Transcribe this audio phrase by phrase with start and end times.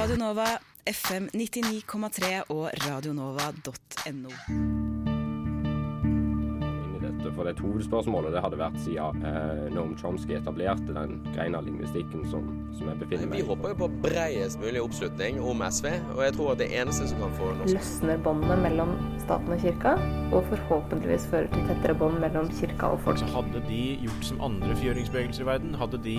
[0.00, 0.46] Radio Nova,
[0.88, 4.30] FM 99,3 og radionova.no.
[7.36, 12.48] for det hovedspørsmålet det hadde vært siden eh, Noam Chomsky etablerte den greina lingvistikken som,
[12.76, 13.42] som jeg befinner meg i.
[13.42, 17.10] Vi håper jo på bredest mulig oppslutning om SV, og jeg tror at det eneste
[17.12, 19.94] som kan få norsk løsner båndene mellom staten og kirka,
[20.32, 23.20] og forhåpentligvis fører til tettere bånd mellom kirka og folk.
[23.20, 26.18] Så hadde de gjort som andre fjøringsbevegelser i verden, hadde de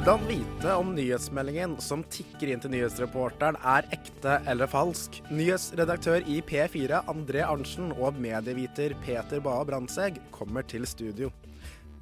[0.00, 5.18] Hvordan vite om nyhetsmeldingen som tikker inn til nyhetsreporteren er ekte eller falsk?
[5.28, 11.28] Nyhetsredaktør i P4 André Arntzen og medieviter Peter Bae Brandtzæg kommer til studio.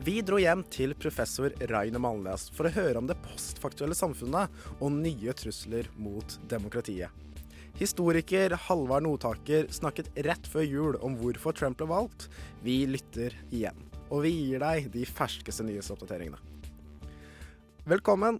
[0.06, 4.94] Vi dro hjem til professor Rainer Malnes for å høre om det postfaktuelle samfunnet og
[4.94, 7.10] nye trusler mot demokratiet.
[7.82, 12.28] Historiker Halvard Notaker snakket rett før jul om hvorfor Trump ble valgt.
[12.62, 16.47] Vi lytter igjen, og vi gir deg de ferskeste nyhetsoppdateringene.
[17.88, 18.36] Velkommen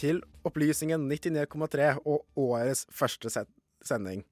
[0.00, 3.50] til Opplysningen 99,3 og årets første set
[3.84, 4.22] sending.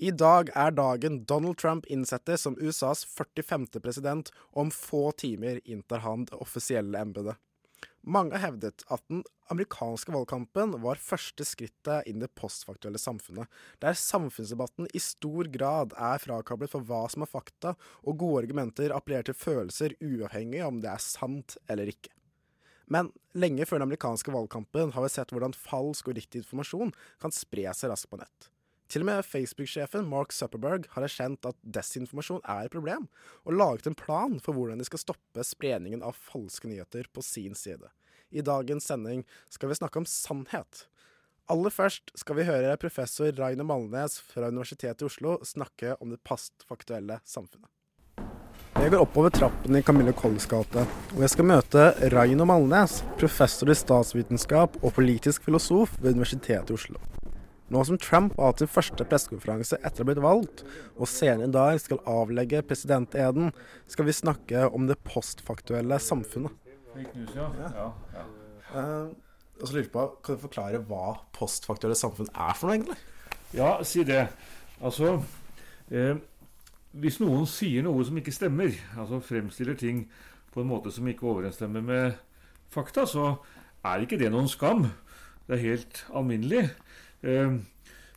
[0.00, 3.82] I dag er dagen Donald Trump innsettes som USAs 45.
[3.84, 7.36] president, og om få timer inntar han det offisielle embetet.
[8.00, 9.20] Mange har hevdet at den
[9.52, 13.44] amerikanske valgkampen var første skrittet inn i det postfaktuelle samfunnet,
[13.84, 17.76] der samfunnsdebatten i stor grad er frakablet for hva som er fakta,
[18.08, 22.16] og gode argumenter appellerer til følelser uavhengig om det er sant eller ikke.
[22.86, 26.92] Men lenge før den amerikanske valgkampen har vi sett hvordan falsk og riktig informasjon
[27.22, 28.50] kan spre seg raskt på nett.
[28.86, 33.08] Til og med Facebook-sjefen Mark Zuckerberg har erkjent at desinformasjon er et problem,
[33.42, 37.58] og laget en plan for hvordan de skal stoppe spredningen av falske nyheter på sin
[37.58, 37.90] side.
[38.30, 40.86] I dagens sending skal vi snakke om sannhet.
[41.50, 46.22] Aller først skal vi høre professor Rainer Malnes fra Universitetet i Oslo snakke om det
[46.26, 47.70] pastfaktuelle samfunnet.
[48.76, 50.82] Jeg går oppover trappen i Camille Colles gate,
[51.14, 56.76] og jeg skal møte Raino Malnes, professor i statsvitenskap og politisk filosof ved Universitetet i
[56.76, 57.00] Oslo.
[57.72, 60.62] Nå som Trump har hatt sin første pressekonferanse etter å ha blitt valgt,
[60.94, 63.50] og senere i dag skal avlegge presidenteden,
[63.90, 66.52] skal vi snakke om det postfaktuelle samfunnet.
[67.34, 67.48] Ja.
[67.64, 67.88] ja.
[68.12, 68.28] ja.
[68.76, 69.08] Uh,
[69.56, 73.00] og så lurer jeg på, Kan du forklare hva postfaktuelle samfunn er for noe, egentlig?
[73.56, 74.26] Ja, si det.
[74.84, 75.16] Altså
[75.88, 76.18] eh,
[76.96, 80.06] Hvis noen sier noe som ikke stemmer, altså fremstiller ting
[80.54, 82.14] på en måte som ikke overensstemmer med
[82.72, 83.34] fakta, så
[83.84, 84.86] er ikke det noen skam.
[85.46, 86.64] Det er helt alminnelig.
[87.22, 87.58] Eh,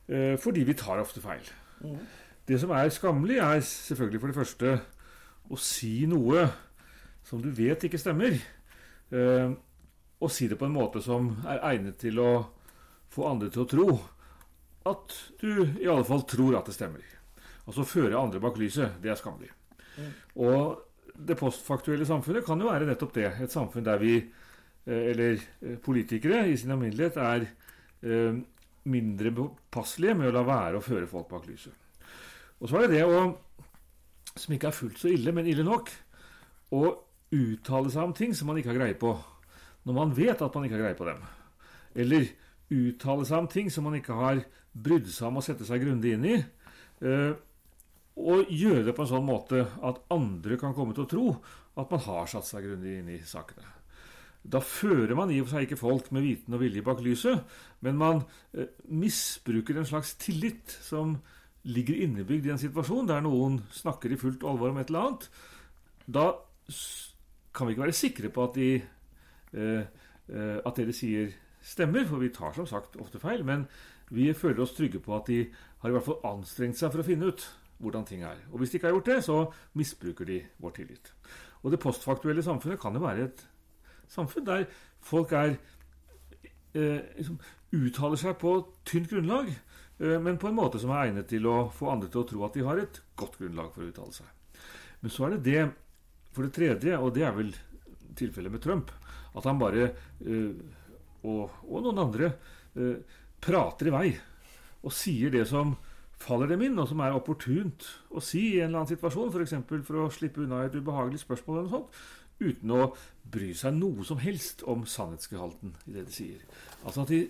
[0.07, 1.43] eh, fordi vi tar ofte feil.
[1.81, 1.99] Mm.
[2.47, 4.77] Det som er skammelig, er selvfølgelig for det første
[5.49, 6.47] å si noe
[7.25, 8.39] som du vet ikke stemmer.
[9.11, 9.51] Eh,
[10.19, 12.31] og si det på en måte som er egnet til å
[13.09, 13.87] få andre til å tro
[14.89, 17.18] at du i alle fall tror at det stemmer.
[17.69, 18.97] Altså føre andre bak lyset.
[19.03, 19.51] Det er skammelig.
[19.99, 20.13] Mm.
[20.45, 23.27] Og det postfaktuelle samfunnet kan jo være nettopp det.
[23.43, 24.15] Et samfunn der vi,
[24.87, 27.45] eh, eller eh, politikere i sin alminnelighet, er
[28.01, 28.39] eh,
[28.89, 31.75] mindre påpasselige med å la være å føre folk bak lyset.
[32.59, 33.19] Og så er det det å,
[34.33, 35.91] som ikke er fullt så ille, men ille nok,
[36.75, 36.83] å
[37.35, 39.13] uttale seg om ting som man ikke har greie på,
[39.85, 41.21] når man vet at man ikke har greie på dem.
[41.99, 42.31] Eller
[42.69, 44.41] uttale seg om ting som man ikke har
[44.73, 46.35] brydd seg om å sette seg grundig inn i.
[48.19, 51.27] og gjøre det på en sånn måte at andre kan komme til å tro
[51.79, 53.65] at man har satt seg grundig inn i sakene.
[54.39, 57.43] Da fører man i og for seg ikke folk med viten og vilje bak lyset,
[57.83, 58.23] men man
[58.55, 61.17] eh, misbruker en slags tillit som
[61.67, 65.27] ligger innebygd i en situasjon der noen snakker i fullt alvor om et eller annet.
[66.07, 66.25] Da
[67.55, 68.71] kan vi ikke være sikre på at, de,
[69.59, 69.83] eh,
[70.31, 73.43] eh, at det de sier, stemmer, for vi tar som sagt ofte feil.
[73.45, 73.67] Men
[74.15, 75.43] vi føler oss trygge på at de
[75.83, 77.43] har i hvert fall anstrengt seg for å finne ut
[77.79, 78.41] hvordan ting er.
[78.51, 79.37] Og hvis de ikke har gjort det, så
[79.79, 81.13] misbruker de vår tillit.
[81.63, 83.45] Og det postfaktuelle samfunnet kan jo være et
[84.09, 84.65] samfunn der
[85.05, 85.55] folk er
[86.73, 87.39] eh, liksom,
[87.75, 88.55] uttaler seg på
[88.87, 89.51] tynt grunnlag,
[89.99, 92.45] eh, men på en måte som er egnet til å få andre til å tro
[92.47, 94.59] at de har et godt grunnlag for å uttale seg.
[94.99, 95.67] Men så er det det,
[96.35, 97.53] for det tredje, og det er vel
[98.19, 98.91] tilfellet med Trump,
[99.35, 99.91] at han bare,
[100.25, 100.51] eh,
[101.23, 102.33] og, og noen andre,
[102.75, 104.07] eh, prater i vei
[104.83, 105.73] og sier det som
[106.19, 109.55] faller dem inn, og som er opportunt å si i en eller annen situasjon, f.eks.
[109.69, 112.01] For, for å slippe unna et ubehagelig spørsmål eller noe sånt,
[112.39, 112.89] uten å
[113.29, 116.43] bry seg noe som helst om sannhetsgehalten i det de sier.
[116.83, 117.21] Altså at de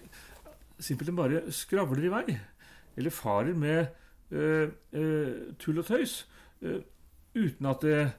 [0.79, 2.37] simpelthen bare skravler i vei.
[2.97, 3.85] Eller farer med
[4.31, 6.27] øh, øh, tull og tøys.
[6.61, 6.81] øh,
[7.35, 8.11] uten at det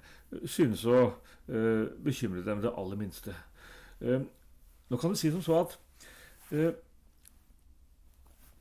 [0.47, 1.11] synes å
[2.05, 3.33] bekymre dem det aller minste.
[3.99, 5.73] Nå kan det si som så at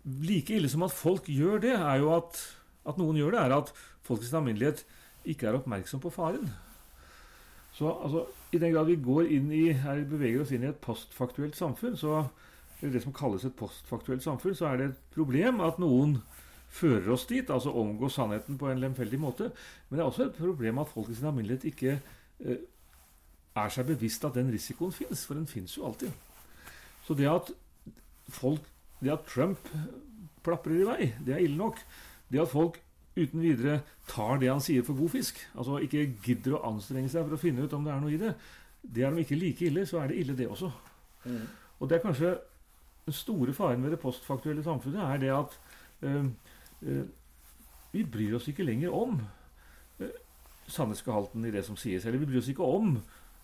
[0.05, 2.39] like ille som at folk gjør det, er jo at,
[2.87, 3.73] at noen gjør det, er at
[4.05, 4.85] folk i sin alminnelighet
[5.29, 6.49] ikke er oppmerksom på faren.
[7.75, 10.81] Så altså, i den grad vi går inn i, er, beveger oss inn i et
[10.83, 12.23] postfaktuelt samfunn, så,
[12.79, 16.17] eller det som kalles et postfaktuelt samfunn, så er det et problem at noen
[16.69, 19.51] fører oss dit, altså omgår sannheten på en lemfeldig måte.
[19.89, 21.95] Men det er også et problem at folk i sin alminnelighet ikke
[22.45, 22.65] eh,
[23.57, 26.13] er seg bevisst at den risikoen fins, for den fins jo alltid.
[27.05, 27.49] Så det at
[28.29, 28.65] folk
[28.99, 29.71] Det at Trump
[30.43, 31.79] plaprer i vei, det er ille nok.
[32.29, 32.79] Det at folk
[33.19, 37.25] uten videre tar det han sier for god fisk, altså ikke gidder å anstrenge seg
[37.25, 38.33] for å finne ut om det er noe i det,
[38.79, 40.69] det er de ikke like ille, så er det ille, det også.
[41.25, 41.41] Mm.
[41.79, 42.35] Og det er kanskje
[43.05, 45.59] den store faren ved det postfaktuelle samfunnet, er det at
[46.07, 46.25] øh,
[46.81, 47.05] øh,
[47.91, 49.19] vi bryr oss ikke lenger om
[49.99, 50.15] øh,
[50.67, 52.05] sannhetsgehalten i det som sies.
[52.05, 52.99] Eller vi bryr oss ikke om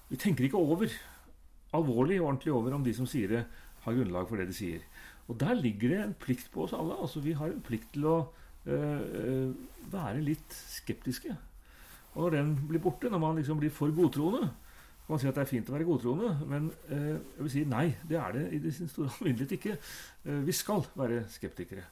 [0.10, 0.86] Vi tenker ikke over
[1.74, 3.40] alvorlig og ordentlig over om de som sier det,
[3.81, 4.84] har grunnlag for det de sier.
[5.27, 6.98] Og der ligger det en plikt på oss alle.
[7.01, 8.18] altså Vi har en plikt til å
[8.66, 9.56] øh,
[9.92, 11.33] være litt skeptiske.
[12.13, 14.51] Og når den blir borte, når man liksom blir for godtroende
[15.06, 17.62] kan man si at det er fint å være godtroende, men øh, jeg vil si
[17.69, 19.75] nei, det er det i sin store alminnelighet ikke.
[20.48, 21.83] Vi skal være skeptikere.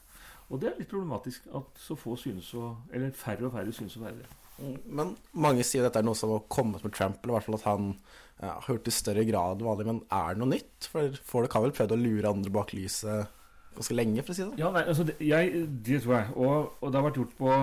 [0.50, 3.97] Og det er litt problematisk at så få synes å Eller færre og færre synes
[3.97, 4.43] å være det.
[4.59, 7.57] Men mange sier dette er noe som har kommet med Trump, eller i hvert fall
[7.57, 9.88] at han ja, har hørt i større grad enn vanlig.
[9.89, 10.89] Men er det noe nytt?
[10.94, 13.39] For folk har vel prøvd å lure andre bak lyset
[13.73, 16.29] ganske lenge, for å si det Ja, nei, altså, det, jeg, det tror jeg.
[16.38, 17.55] Og, og det har vært gjort på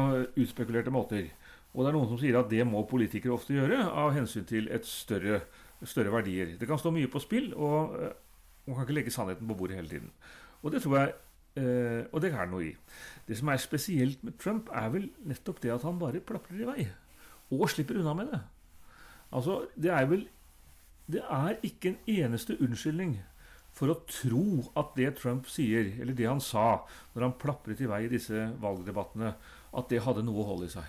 [0.42, 1.30] utspekulerte måter.
[1.70, 4.66] Og det er noen som sier at det må politikere ofte gjøre av hensyn til
[4.74, 5.44] et større,
[5.86, 6.56] større verdier.
[6.58, 7.94] Det kan stå mye på spill, og
[8.66, 10.10] man kan ikke legge sannheten på bordet hele tiden.
[10.64, 11.14] Og det tror jeg
[11.56, 12.76] øh, Og det er noe i.
[13.26, 16.68] Det som er spesielt med Trump, er vel nettopp det at han bare plaprer i
[16.68, 16.88] vei.
[17.50, 18.40] Og slipper unna med det.
[19.32, 20.28] Altså, det er vel
[21.10, 23.16] Det er ikke en eneste unnskyldning
[23.74, 27.88] for å tro at det Trump sier, eller det han sa når han plapret i
[27.90, 29.32] vei i disse valgdebattene,
[29.74, 30.86] at det hadde noe å holde i seg.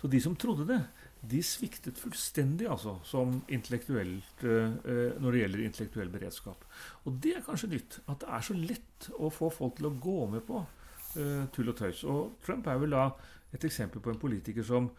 [0.00, 0.80] Så de som trodde det,
[1.26, 6.64] de sviktet fullstendig altså, som intellektuelt, øh, når det gjelder intellektuell beredskap.
[7.04, 7.98] Og det er kanskje nytt.
[8.08, 11.72] At det er så lett å få folk til å gå med på øh, tull
[11.72, 12.04] og tøys.
[12.04, 13.08] Og Trump er vel da
[13.52, 14.90] et eksempel på en politiker som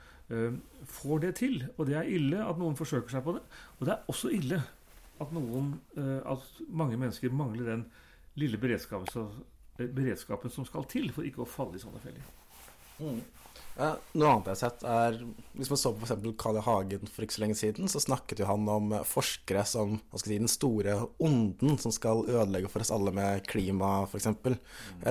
[0.86, 1.64] får det til.
[1.78, 3.42] Og det er ille at noen forsøker seg på det.
[3.80, 4.60] Og det er også ille
[5.20, 7.88] at, noen, at mange mennesker mangler den
[8.38, 9.10] lille beredskapen,
[9.80, 12.30] beredskapen som skal til for ikke å falle i sånne feller.
[13.00, 13.24] Mm.
[13.80, 15.18] Ja, noe annet jeg har sett, er
[15.56, 16.26] Hvis man så på f.eks.
[16.42, 16.64] Carl I.
[16.66, 20.34] Hagen for ikke så lenge siden, så snakket jo han om forskere som hva skal
[20.34, 24.34] si, den store onden som skal ødelegge for oss alle med klima, f.eks.
[24.36, 24.58] Mm.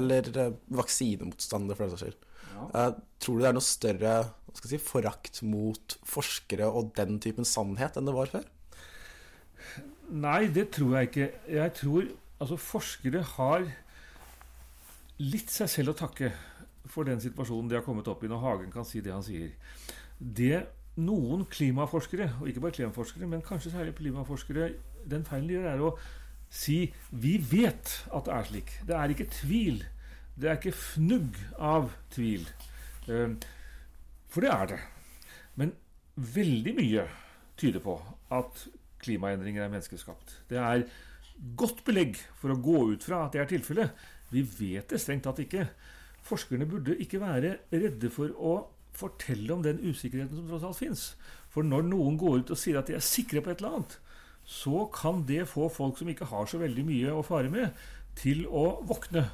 [0.00, 2.28] Eller eh, vaksinemotstandere, for den saks skyld.
[2.50, 2.68] Ja.
[2.68, 2.92] Eh,
[3.24, 7.48] tror du det er noe større hva skal si, forakt mot forskere og den typen
[7.48, 8.46] sannhet enn det var før?
[10.08, 11.30] Nei, det tror jeg ikke.
[11.56, 13.66] Jeg tror altså forskere har
[15.18, 16.32] litt seg selv å takke
[16.92, 19.52] for den situasjonen de har kommet opp i når Hagen kan si det han sier.
[20.18, 20.66] Det
[20.98, 24.72] noen klimaforskere, og ikke bare klimaforskere, men kanskje særlig klimaforskere,
[25.08, 25.92] den feilen de gjør, er å
[26.50, 26.78] si
[27.10, 28.72] vi vet at det er slik.
[28.88, 29.82] Det er ikke tvil.
[30.38, 32.46] Det er ikke fnugg av tvil.
[33.08, 34.80] For det er det.
[35.58, 35.74] Men
[36.18, 37.06] veldig mye
[37.58, 37.98] tyder på
[38.34, 38.64] at
[39.02, 40.40] klimaendringer er menneskeskapt.
[40.50, 40.86] Det er
[41.58, 44.06] godt belegg for å gå ut fra at det er tilfellet.
[44.34, 45.68] Vi vet det strengt tatt ikke.
[46.28, 48.58] Forskerne burde ikke være redde for å
[48.98, 51.02] fortelle om den usikkerheten som tross alt fins.
[51.52, 53.98] For når noen går ut og sier at de er sikre på et eller annet,
[54.48, 57.76] så kan det få folk som ikke har så veldig mye å fare med,
[58.18, 59.26] til å våkne.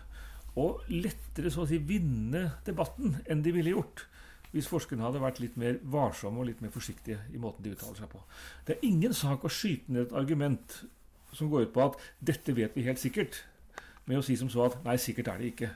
[0.61, 4.07] Og lettere så å si vinne debatten enn de ville gjort
[4.55, 7.99] hvis forskerne hadde vært litt mer varsomme og litt mer forsiktige i måten de uttaler
[7.99, 8.21] seg på.
[8.67, 10.77] Det er ingen sak å skyte ned et argument
[11.35, 13.43] som går ut på at 'dette vet vi helt sikkert',
[14.07, 15.75] med å si som så at 'nei, sikkert er det ikke'.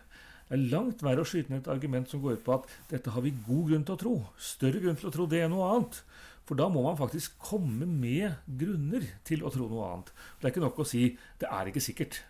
[0.48, 3.24] Er langt verre å skyte ned et argument som går ut på at dette har
[3.24, 4.14] vi god grunn til å tro.
[4.40, 6.00] Større grunn til å tro det enn noe annet.
[6.48, 10.12] For da må man faktisk komme med grunner til å tro noe annet.
[10.38, 12.22] Det er ikke nok å si 'det er ikke sikkert'.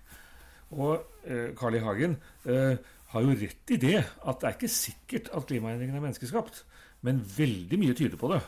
[0.75, 1.81] Og eh, Carl I.
[1.81, 2.77] Hagen eh,
[3.13, 6.65] har jo rett i det, at det er ikke sikkert at klimaendringene er menneskeskapt.
[7.07, 8.43] Men veldig mye tyder på det.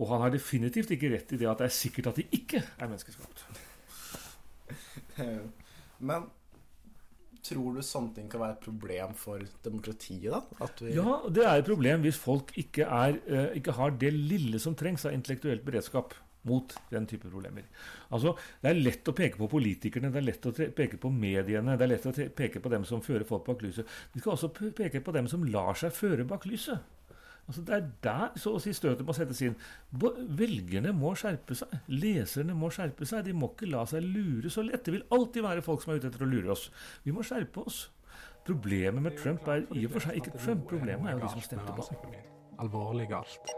[0.00, 2.62] Og han har definitivt ikke rett i det at det er sikkert at de ikke
[2.64, 3.44] er menneskeskapt.
[6.08, 6.30] Men
[7.42, 10.42] tror du sånne ting kan være et problem for demokratiet, da?
[10.94, 14.76] Ja, det er et problem hvis folk ikke, er, uh, ikke, har det lille som
[14.78, 16.14] trengs av intellektuelt beredskap
[16.48, 17.66] mot den type problemer.
[18.10, 21.76] Altså, Det er lett å peke på politikerne, det er lett å peke på mediene,
[21.78, 23.86] det er lett å peke på dem som fører folk bak lyset.
[24.12, 26.82] Vi skal også peke på dem som lar seg føre bak lyset.
[27.52, 29.52] Altså Det er der så å si støtet må settes inn.
[29.92, 31.74] Velgerne må skjerpe seg.
[31.92, 33.26] Leserne må skjerpe seg.
[33.26, 34.80] De må ikke la seg lure så lett.
[34.86, 36.70] Det vil alltid være folk som er ute etter å lure oss.
[37.04, 37.82] Vi må skjerpe oss.
[38.48, 40.64] Problemet med Trump er i og for seg ikke Trump.
[40.70, 42.16] Problemet er jo de som stemte på ham.
[42.64, 43.52] Alvorlig galt.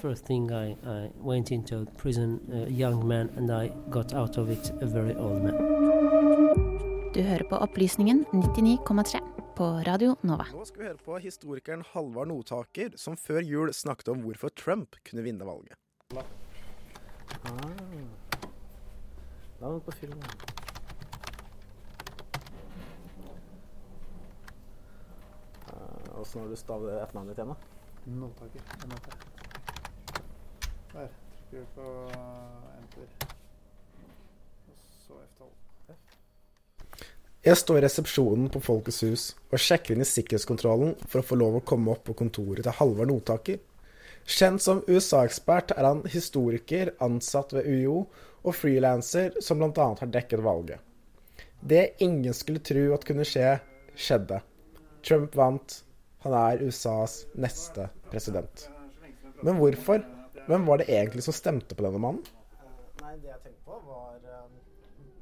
[0.00, 4.48] First thing I, I went into prison, a young man, and I got out of
[4.48, 5.60] it a very old man.
[7.12, 10.46] Du hører på Opplysningen 99,3 på Radio Nova.
[10.52, 14.96] Nå skal vi høre på historikeren Halvard Notaker, som før jul snakket om hvorfor Trump
[15.08, 15.76] kunne vinne valget.
[16.12, 16.22] Ah.
[19.60, 20.24] La på filmen.
[26.22, 27.56] Åssen har du stavet etternavnet ditt igjen, da?
[28.20, 28.62] Notaker.
[30.92, 31.08] Der.
[31.50, 31.88] Trykker på
[32.78, 33.08] enter.
[34.70, 35.61] Og så F12.
[37.42, 41.38] Jeg står i resepsjonen på Folkets hus og sjekker inn i sikkerhetskontrollen for å få
[41.40, 43.58] lov å komme opp på kontoret til Halvard Notaker.
[44.22, 48.04] Kjent som USA-ekspert er han historiker, ansatt ved UiO
[48.44, 49.88] og frilanser som bl.a.
[49.98, 50.78] har dekket valget.
[51.58, 53.56] Det ingen skulle tro at kunne skje,
[53.94, 54.38] skjedde.
[55.02, 55.82] Trump vant.
[56.22, 58.68] Han er USAs neste president.
[59.42, 60.02] Men hvorfor?
[60.46, 62.22] Hvem var det egentlig som stemte på denne mannen?
[63.02, 64.54] Nei, det jeg tenkte på, var um,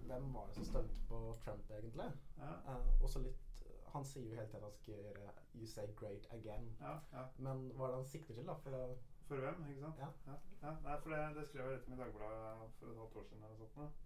[0.08, 2.08] Hvem var det som stemte på Trump, egentlig?
[2.40, 2.52] Ja.
[2.68, 3.64] Uh, også litt
[4.00, 6.76] Han sier jo hele tiden at han skal gjøre You say great again.
[6.80, 7.25] Ja, ja.
[7.37, 8.54] Men hva er det han sikter til, da?
[8.64, 8.95] For,
[9.28, 9.99] for hvem, ikke sant?
[9.99, 10.07] Ja.
[10.26, 10.37] ja.
[10.62, 10.73] ja.
[10.87, 13.42] Nei, for det, det skrev jeg rett med Dagbladet for et halvt år siden.
[13.45, 13.99] eller sånt,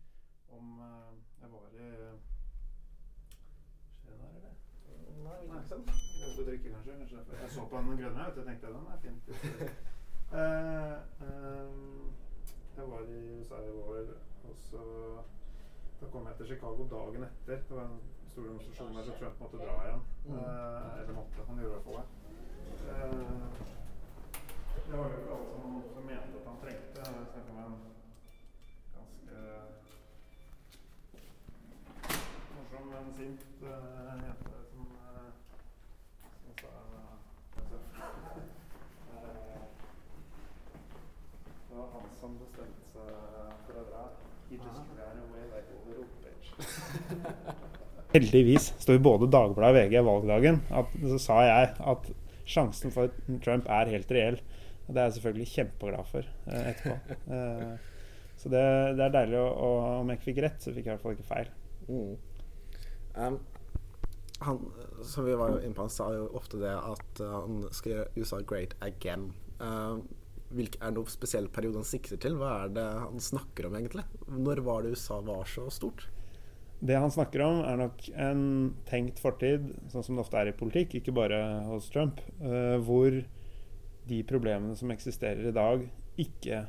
[0.57, 1.91] om uh, Jeg var i
[4.01, 4.55] Skjer det der, eller?
[5.29, 5.87] Nei, liksom.
[5.87, 6.99] Glemte Jeg drikke, kanskje.
[6.99, 7.39] kanskje.
[7.43, 9.23] Jeg så på den grønne, vet du, jeg tenkte den er fin.
[10.35, 10.99] uh,
[11.29, 12.13] um,
[12.77, 14.13] jeg var i USA i år,
[14.49, 14.83] og så
[16.01, 17.63] Da kom jeg til Chicago dagen etter.
[17.69, 18.01] Det var en
[18.35, 20.01] stor demonstrasjon der Trump måtte dra igjen.
[20.27, 20.35] Mm.
[20.35, 21.39] Uh, eller måtte.
[21.47, 22.07] Han gjorde i hvert fall det.
[22.91, 23.11] Uh,
[24.89, 26.99] det var jo ikke alle som, som mente at han trengte.
[26.99, 27.79] Jeg snakka med en
[28.97, 29.37] ganske
[32.57, 33.69] morsom, men sint uh,
[34.25, 35.31] jente som, uh,
[36.43, 36.73] som sa
[41.69, 43.09] Det var han som bestemte seg
[43.69, 44.05] for å dra.
[44.51, 46.47] He just ran away like a little bitch.
[48.15, 50.61] Heldigvis står både Dagbladet og VG valgdagen.
[50.71, 52.13] At, så sa jeg at
[52.47, 53.11] sjansen for
[53.43, 54.39] Trump er helt reell.
[54.85, 57.19] Og det er jeg selvfølgelig kjempeglad for eh, etterpå.
[57.35, 57.91] Eh,
[58.39, 58.63] så det,
[58.99, 59.69] det, er deilig å, å,
[60.03, 61.53] Om jeg ikke fikk rett, så fikk jeg i hvert fall ikke feil.
[61.89, 62.15] Mm.
[63.15, 63.39] Um,
[64.45, 64.59] han,
[65.07, 68.11] som vi var inne på, han sa jo ofte det at uh, han skal gjøre
[68.19, 69.31] USA great again.
[69.63, 70.03] Uh,
[70.55, 72.37] hvilke, er det noen spesiell periode han sikter til?
[72.39, 74.05] Hva er det han snakker om, egentlig?
[74.29, 76.07] Når var det USA var så stort?
[76.81, 78.43] Det han snakker om, er nok en
[78.89, 81.39] tenkt fortid, sånn som det ofte er i politikk, ikke bare
[81.69, 83.21] hos Trump, uh, hvor
[84.05, 85.87] de problemene som eksisterer i dag,
[86.21, 86.65] ikke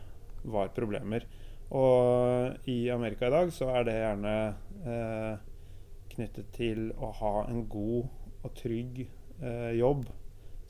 [0.48, 1.26] var problemer.
[1.76, 4.36] Og i Amerika i dag så er det gjerne
[4.86, 5.34] uh,
[6.14, 8.06] knyttet til å ha en god
[8.46, 9.04] og trygg
[9.42, 10.06] uh, jobb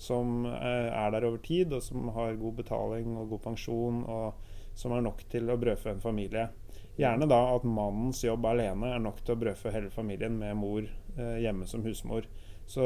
[0.02, 4.34] som er der over tid, og som har god betaling og god pensjon, og
[4.76, 6.50] som er nok til å brødfø en familie.
[6.96, 10.86] Gjerne da at mannens jobb alene er nok til å brødfø hele familien med mor
[10.86, 12.28] eh, hjemme som husmor.
[12.66, 12.86] Så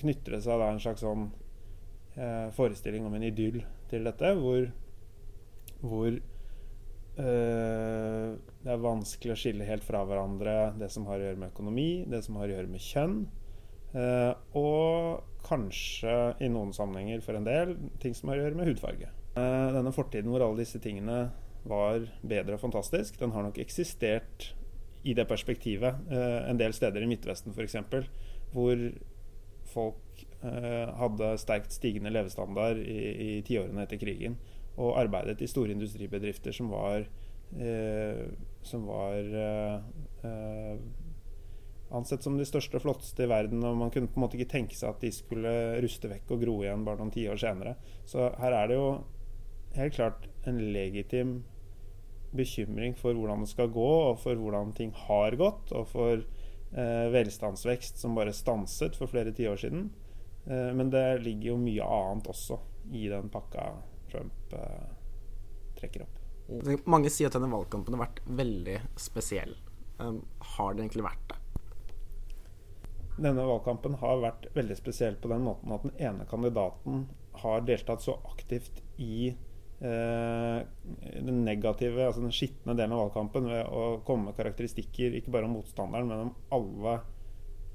[0.00, 1.30] knytter det seg da en slags sånn
[2.16, 4.68] eh, forestilling om en idyll til dette, hvor,
[5.80, 11.40] hvor eh, det er vanskelig å skille helt fra hverandre det som har å gjøre
[11.40, 13.18] med økonomi, det som har å gjøre med kjønn,
[13.96, 18.72] eh, og kanskje i noen sammenhenger for en del ting som har å gjøre med
[18.72, 19.08] hudfarge.
[19.32, 21.24] Eh, denne fortiden hvor alle disse tingene
[21.68, 23.18] var bedre og fantastisk.
[23.20, 24.52] Den har nok eksistert
[25.02, 27.76] i det perspektivet eh, en del steder i Midtvesten f.eks.,
[28.52, 28.82] hvor
[29.72, 34.36] folk eh, hadde sterkt stigende levestandard i, i tiårene etter krigen
[34.76, 37.04] og arbeidet i store industribedrifter som var
[37.58, 38.24] eh,
[38.62, 39.26] som var
[41.92, 43.62] ansett som de største og flotteste i verden.
[43.66, 45.52] Og man kunne på en måte ikke tenke seg at de skulle
[45.82, 47.74] ruste vekk og gro igjen bare noen tiår senere.
[48.08, 48.86] Så her er det jo
[49.76, 51.40] helt klart en legitim
[52.36, 57.06] bekymring for hvordan det skal gå, og for hvordan ting har gått, og for eh,
[57.12, 59.90] velstandsvekst som bare stanset for flere tiår siden.
[60.46, 62.58] Eh, men det ligger jo mye annet også
[62.92, 63.68] i den pakka
[64.12, 64.88] Trump eh,
[65.78, 66.18] trekker opp.
[66.90, 69.54] Mange sier at denne valgkampen har vært veldig spesiell.
[70.02, 70.24] Um,
[70.56, 71.38] har det egentlig vært det?
[73.22, 77.06] Denne valgkampen har vært veldig spesiell på den måten at den ene kandidaten
[77.42, 79.34] har deltatt så aktivt i
[79.82, 85.48] den negative, altså den skitne delen av valgkampen ved å komme med karakteristikker ikke bare
[85.48, 86.94] om motstanderen, men om alle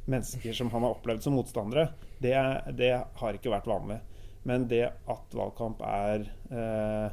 [0.08, 1.90] mennesker som han har opplevd som motstandere,
[2.24, 2.36] det,
[2.80, 4.00] det har ikke vært vanlig.
[4.48, 6.24] Men det at valgkamp er
[6.56, 7.08] eh,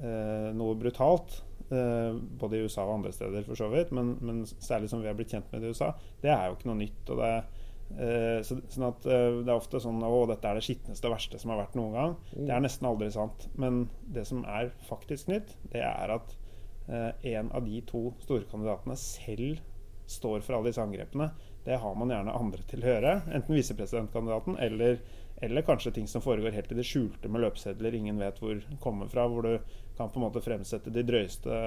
[0.00, 4.44] eh, noe brutalt, eh, både i USA og andre steder for så vidt, men, men,
[4.48, 6.80] særlig som vi har blitt kjent med det i USA, det er jo ikke noe
[6.80, 7.02] nytt.
[7.12, 7.57] og det eh,
[8.44, 11.40] så, sånn at eh, Det er ofte sånn å, dette er det skitneste og verste
[11.40, 12.16] som har vært noen gang.
[12.34, 13.48] Det er nesten aldri sant.
[13.58, 16.36] Men det som er faktisk nytt, det er at
[16.88, 19.62] eh, en av de to storkandidatene selv
[20.08, 21.30] står for alle disse angrepene.
[21.64, 23.14] Det har man gjerne andre til å høre.
[23.34, 25.00] Enten visepresidentkandidaten eller,
[25.44, 29.10] eller, kanskje ting som foregår helt i det skjulte med løpesedler ingen vet hvor kommer
[29.12, 29.26] fra.
[29.28, 31.58] Hvor du kan på en måte fremsette de drøyeste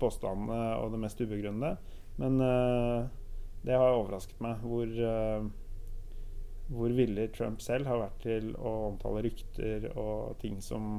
[0.00, 1.76] påstandene og det mest ubegrunnede.
[2.20, 3.08] Men uh,
[3.64, 5.48] det har overrasket meg hvor, uh,
[6.68, 10.98] hvor villig Trump selv har vært til å omtale rykter og ting som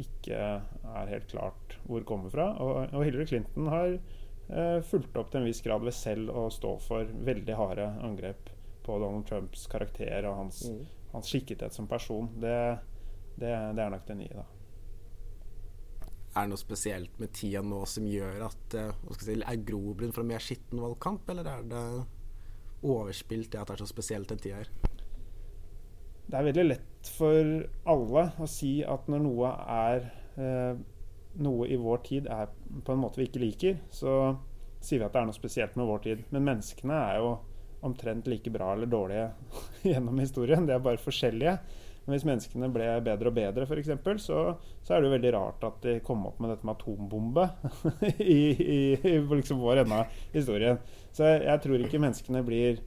[0.00, 2.50] ikke er helt klart hvor kommer fra.
[2.62, 6.48] Og, og Hillary Clinton har eh, fulgt opp til en viss grad ved selv å
[6.52, 8.50] stå for veldig harde angrep
[8.84, 10.82] på Donald Trumps karakter og hans, mm.
[11.14, 12.28] hans skikkethet som person.
[12.40, 12.58] Det,
[13.36, 14.48] det, det, er nok det nye, da.
[16.34, 20.24] Er det noe spesielt med tida nå som gjør at uh, si, er grobunn for
[20.24, 21.84] en mer skitten valgkamp, eller er det
[22.84, 24.72] overspilt det at det er så spesielt den tida her?
[26.26, 27.54] Det er veldig lett for
[27.92, 30.06] alle å si at når noe er
[30.38, 30.76] uh,
[31.44, 32.50] noe i vår tid er
[32.84, 34.34] på en måte vi ikke liker, så
[34.84, 36.22] sier vi at det er noe spesielt med vår tid.
[36.34, 37.32] Men menneskene er jo
[37.84, 39.30] omtrent like bra eller dårlige
[39.90, 40.66] gjennom historien.
[40.66, 41.58] De er bare forskjellige.
[42.04, 44.40] Men hvis menneskene ble bedre og bedre, f.eks., så,
[44.84, 47.46] så er det jo veldig rart at de kom opp med dette med atombombe
[48.20, 50.82] i, i, i liksom vår ende av historien.
[51.16, 52.82] Så jeg, jeg, tror ikke menneskene blir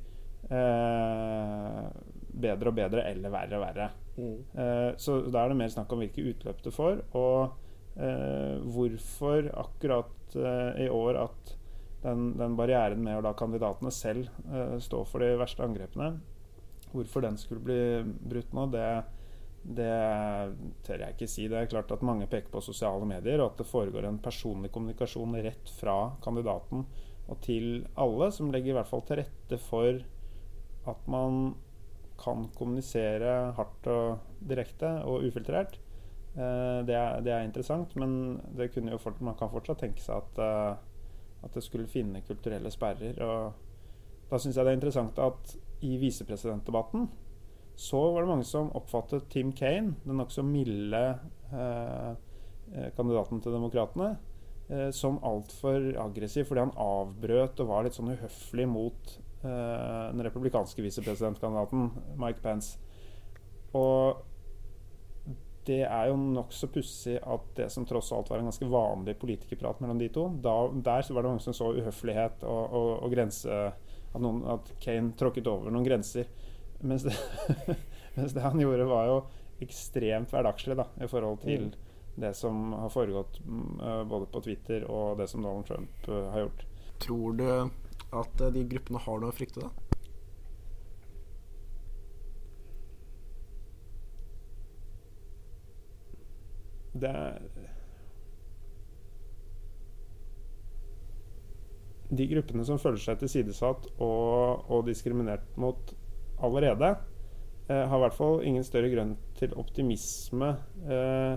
[0.53, 1.87] eh,
[2.41, 3.87] bedre og bedre eller verre og verre.
[4.17, 4.35] Mm.
[4.63, 7.01] Eh, så da er det mer snakk om hvilke utløp det får.
[7.17, 7.57] og
[7.97, 11.53] eh, hvorfor akkurat eh, i år at
[12.03, 16.13] den, den, barrieren med å la kandidatene selv eh, stå for de verste angrepene,
[16.93, 17.81] hvorfor den skulle bli
[18.31, 18.87] brutt nå, det,
[19.77, 19.91] det
[20.87, 21.47] tør jeg ikke si.
[21.51, 24.71] Det er klart at mange peker på sosiale medier, og at det foregår en personlig
[24.75, 26.85] kommunikasjon rett fra kandidaten
[27.27, 29.99] og til alle, som legger i hvert fall til rette for
[30.87, 31.57] at man
[32.17, 35.77] kan kommunisere hardt og direkte og ufiltrert.
[36.37, 38.37] Eh, det er, det, er, interessant, men
[39.01, 43.17] fort, man kan fortsatt tenke seg at, uh, at det skulle finne kulturelle sperrer.
[43.25, 47.07] Og da syns jeg det er interessant at i visepresidentdebatten
[47.77, 51.03] så var det mange som oppfattet Tim Kane, den nokså milde
[51.53, 52.13] uh,
[52.97, 54.15] kandidaten til Demokratene,
[54.69, 60.83] uh, som altfor aggressiv fordi han avbrøt og var litt sånn uhøflig mot den republikanske
[60.85, 62.77] visepresidentkandidaten Mike Pence.
[63.77, 64.23] Og
[65.67, 69.81] det er jo nokså pussig at det som tross alt var en ganske vanlig politikerprat
[69.83, 73.15] mellom de to da, Der så var det mange som så uhøflighet og, og, og
[73.15, 76.29] grense at, noen, at, Kane tråkket over noen grenser.
[76.87, 77.15] Mens det,
[78.15, 79.17] mens det, han gjorde, var jo
[79.63, 81.75] ekstremt hverdagslig da, i forhold til mm.
[82.23, 86.45] det som har foregått uh, både på Twitter og det som Donald Trump uh, har
[86.45, 86.63] gjort.
[87.03, 87.47] Tror du
[88.15, 89.87] at uh, de gruppene har noe å frykte, da?
[96.97, 97.13] det
[102.07, 105.91] De gruppene som føler seg tilsidesatt og, og diskriminert mot
[106.39, 106.93] allerede,
[107.67, 110.53] eh, har i hvert fall ingen større grunn til optimisme
[110.87, 111.35] eh,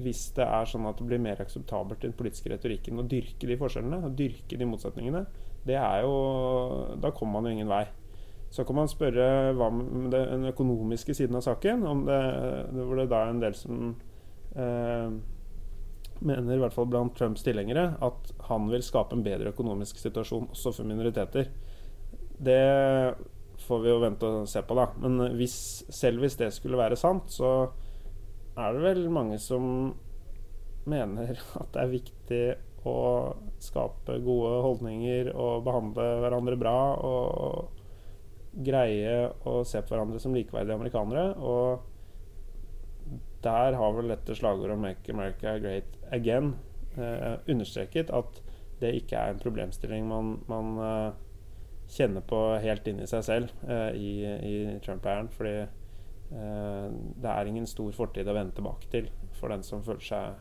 [0.00, 3.50] hvis det er sånn at det blir mer akseptabelt i den politiske retorikken å dyrke
[3.50, 5.22] de forskjellene, og dyrke de motsetningene.
[5.64, 6.16] Det er jo
[7.00, 7.84] Da kommer man jo ingen vei.
[8.54, 12.18] Så kan man spørre hva med den økonomiske siden av saken, om det,
[12.76, 13.88] hvor det da en del som
[14.54, 15.16] eh,
[16.22, 20.52] mener i hvert fall blant Trumps tilhengere at han vil skape en bedre økonomisk situasjon
[20.52, 21.50] også for minoriteter.
[22.38, 22.60] Det
[23.64, 24.86] får vi jo vente og se på, da.
[25.02, 25.56] Men hvis,
[25.90, 27.72] selv hvis det skulle være sant, så
[28.54, 29.94] er det vel mange som
[30.86, 32.42] mener at det er viktig
[32.88, 37.82] å skape gode holdninger og behandle hverandre bra og
[38.54, 41.34] greie å se på hverandre som likeverdige amerikanere.
[41.38, 41.80] Og
[43.44, 46.54] der har vel dette slagordet 'Make America Great Again'
[46.96, 48.42] eh, understreket at
[48.80, 51.12] det ikke er en problemstilling man, man eh,
[51.88, 55.28] kjenner på helt inni seg selv eh, i, i Trump-æren.
[55.28, 55.66] Fordi
[56.32, 56.88] uh,
[57.22, 60.34] det er ingen stor fortid å vende tilbake til for den som føler seg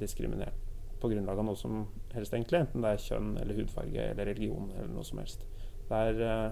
[0.00, 0.69] diskriminert
[1.00, 1.84] på grunnlag av noe som
[2.14, 2.64] helst, egentlig.
[2.64, 5.46] Enten det er kjønn eller hudfarge eller religion eller noe som helst.
[5.90, 6.50] Der er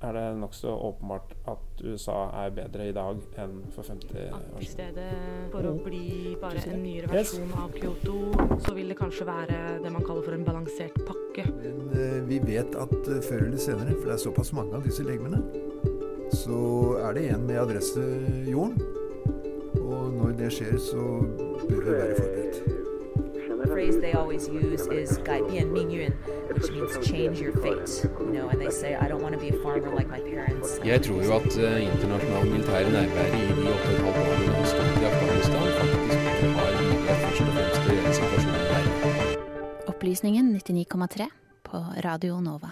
[0.00, 4.64] er det nokså åpenbart at USA er bedre i dag enn for 50 år I
[4.64, 4.70] siden.
[4.70, 5.10] stedet
[5.52, 8.16] for å bli bare en nyere versjon av Kyoto,
[8.64, 11.44] så vil det kanskje være det man kaller for en balansert pakke.
[11.58, 14.88] Men eh, vi vet at eh, før eller senere, for det er såpass mange av
[14.88, 15.42] disse legemene,
[16.32, 18.04] så er det en med adresse
[18.48, 18.80] jorden.
[19.80, 21.08] Og når det skjer, så
[21.68, 22.79] bør vi være forberedt
[23.80, 25.10] phrase they always use is
[26.54, 27.90] which means change your fate.
[28.20, 30.68] You know, and they say, "I don't want to be a farmer like my parents."
[30.84, 34.66] Jeg tror jo at uh, internasjonal militær nærvære i de åtte og et halvt årene
[34.72, 36.20] som i Afghanistan, faktisk
[36.56, 38.84] har bidratt først og fremst til situasjonen der.
[39.92, 41.28] Opplysningen 99,3
[41.64, 42.70] på Radio Nova.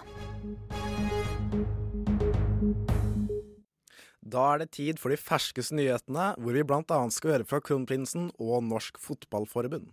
[4.32, 7.00] Da er det tid for de ferskeste nyhetene, hvor vi bl.a.
[7.10, 9.88] skal høre fra kronprinsen og Norsk Fotballforbund.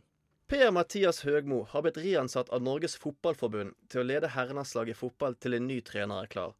[0.45, 5.55] Per-Mathias Høgmo har blitt riansatt av Norges Fotballforbund til å lede herrelandslaget i fotball til
[5.57, 6.51] en ny trener er klar.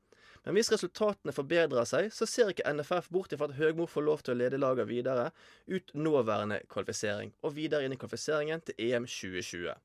[0.42, 4.24] Men hvis resultatene forbedrer seg, så ser ikke NFF bort ifra at Høgmo får lov
[4.26, 5.28] til å lede laget videre
[5.70, 9.78] ut nåværende kvalifisering, og videre inn i kvalifiseringen til EM 2020.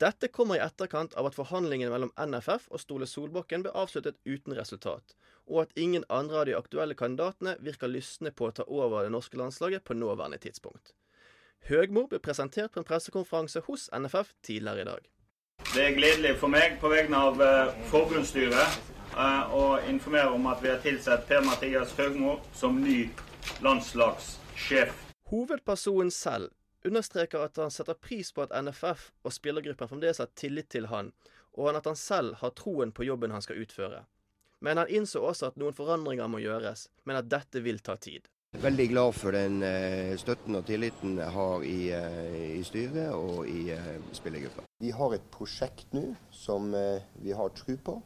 [0.00, 4.56] Dette kommer i etterkant av at forhandlingene mellom NFF og Stole Solbakken ble avsluttet uten
[4.56, 9.04] resultat, og at ingen andre av de aktuelle kandidatene virker lystne på å ta over
[9.04, 10.94] det norske landslaget på nåværende tidspunkt.
[11.68, 15.08] Høgmo ble presentert på en pressekonferanse hos NFF tidligere i dag.
[15.74, 18.78] Det er gledelig for meg på vegne av eh, forbundsstyret
[19.16, 23.10] eh, å informere om at vi har tilsatt Per-Mathias Høgmo som ny
[23.64, 24.94] landslagssjef.
[25.28, 26.54] Hovedpersonen selv
[26.86, 31.12] understreker at han setter pris på at NFF og spillergruppen fremdeles har tillit til han,
[31.58, 34.04] og at han selv har troen på jobben han skal utføre.
[34.64, 38.26] Men han innså også at noen forandringer må gjøres, men at dette vil ta tid.
[38.56, 43.42] Veldig glad for den eh, støtten og tilliten jeg har i, eh, i styret og
[43.44, 44.64] i eh, spillergruppa.
[44.80, 47.96] Vi har et prosjekt nå som vi har tro på,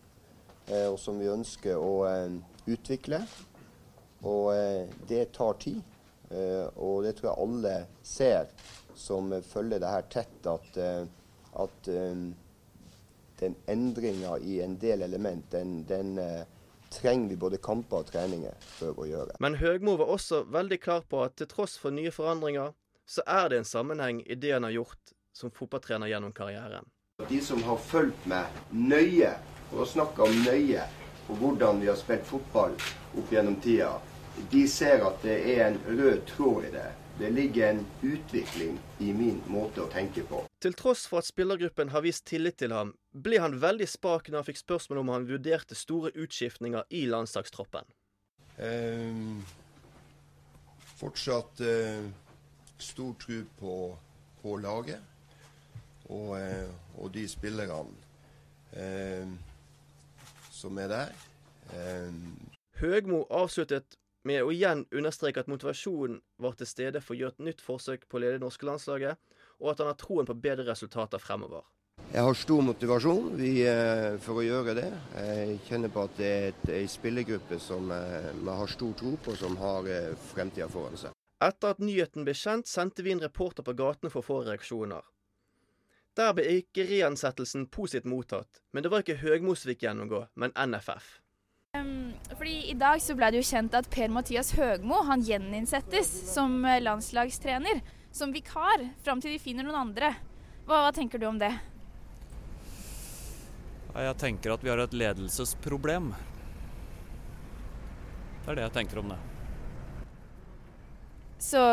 [0.73, 1.93] og som vi ønsker å
[2.67, 3.21] utvikle.
[4.27, 4.51] Og
[5.11, 5.83] det tar tid.
[6.81, 7.75] Og det tror jeg alle
[8.07, 8.49] ser
[8.97, 10.79] som følger det her tett, at,
[11.67, 11.91] at
[13.43, 16.17] den endringa i en del element, den, den
[16.93, 19.37] trenger vi både kamper og treninger for å gjøre.
[19.41, 22.75] Men Høgmo var også veldig klar på at til tross for nye forandringer,
[23.09, 26.87] så er det en sammenheng i det han har gjort som fotballtrener gjennom karrieren.
[27.29, 29.33] De som har fulgt meg nøye,
[29.73, 30.85] og snakka om nøye,
[31.27, 32.75] på hvordan vi har spilt fotball
[33.17, 33.95] opp gjennom tida,
[34.51, 36.89] de ser at det er en rød tråd i det.
[37.18, 40.40] Det ligger en utvikling i min måte å tenke på.
[40.64, 44.40] Til tross for at spillergruppen har vist tillit til ham, ble han veldig spak når
[44.40, 47.85] han fikk spørsmål om han vurderte store utskiftninger i landslagstroppen.
[48.57, 49.20] Eh,
[51.03, 52.09] fortsatt eh,
[52.81, 53.77] stor tro på,
[54.42, 55.01] på laget
[56.09, 57.92] og, eh, og de spillerne
[58.77, 59.29] eh,
[60.51, 61.12] som er der.
[61.77, 62.12] Eh,
[62.81, 63.98] Høgmo avsluttet
[64.29, 68.09] med å igjen understreke at motivasjonen var til stede for å gjøre et nytt forsøk
[68.09, 69.21] på å lede det norske landslaget,
[69.63, 71.65] og at han har troen på bedre resultater fremover.
[72.13, 74.91] Jeg har stor motivasjon vi, eh, for å gjøre det.
[75.17, 79.57] Jeg kjenner på at det er ei spillergruppe som vi har stor tro på, som
[79.61, 81.17] har eh, fremtida foran seg.
[81.43, 85.03] Etter at nyheten ble kjent, sendte vi en reporter på gatene for å få reaksjoner.
[86.15, 91.22] Der ble ikke reansettelsen positivt mottatt, men det var ikke Høgmosvik gjennomgå, men NFF.
[92.37, 96.83] Fordi I dag så ble det jo kjent at Per-Mathias Høgmo han gjeninnsettes som eh,
[96.85, 97.79] landslagstrener.
[98.13, 100.11] Som vikar, fram til de finner noen andre.
[100.67, 101.49] Hva, hva tenker du om det?
[103.97, 106.11] Jeg tenker at vi har et ledelsesproblem.
[108.43, 109.19] Det er det jeg tenker om det.
[111.41, 111.65] Så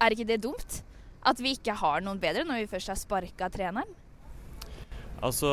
[0.00, 0.80] er ikke det dumt?
[1.20, 3.92] At vi ikke har noen bedre når vi først har sparka treneren?
[5.20, 5.52] Altså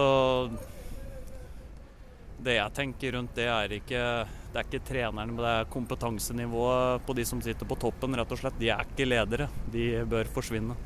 [2.38, 4.02] Det jeg tenker rundt det, er ikke
[4.54, 8.32] Det er ikke treneren, men det er kompetansenivået på de som sitter på toppen, rett
[8.32, 8.60] og slett.
[8.62, 9.50] De er ikke ledere.
[9.73, 10.78] De bør forsvinne.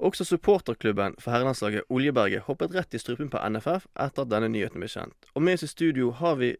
[0.00, 4.80] Også supporterklubben for herrelandslaget Oljeberget hoppet rett i strupen på NFF etter at denne nyheten
[4.80, 5.28] ble kjent.
[5.36, 6.54] Og med oss i studio har vi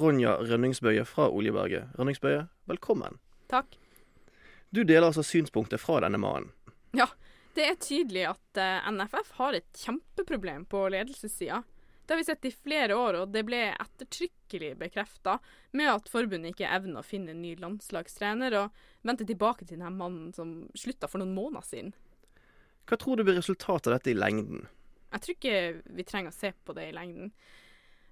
[0.00, 1.92] Ronja Rønningsbøye fra Oljeberget.
[2.00, 3.20] Rønningsbøye, velkommen.
[3.52, 3.76] Takk.
[4.72, 6.50] Du deler altså synspunktet fra denne mannen.
[6.96, 7.06] Ja,
[7.56, 11.62] det er tydelig at eh, NFF har et kjempeproblem på ledelsessida.
[12.06, 15.40] Det har vi sett i flere år, og det ble ettertrykkelig bekrefta
[15.74, 19.90] med at forbundet ikke evner å finne en ny landslagstrener, og vendte tilbake til denne
[19.90, 21.92] mannen som slutta for noen måneder siden.
[22.86, 24.68] Hva tror du blir resultatet av dette i lengden?
[25.10, 27.32] Jeg tror ikke vi trenger å se på det i lengden.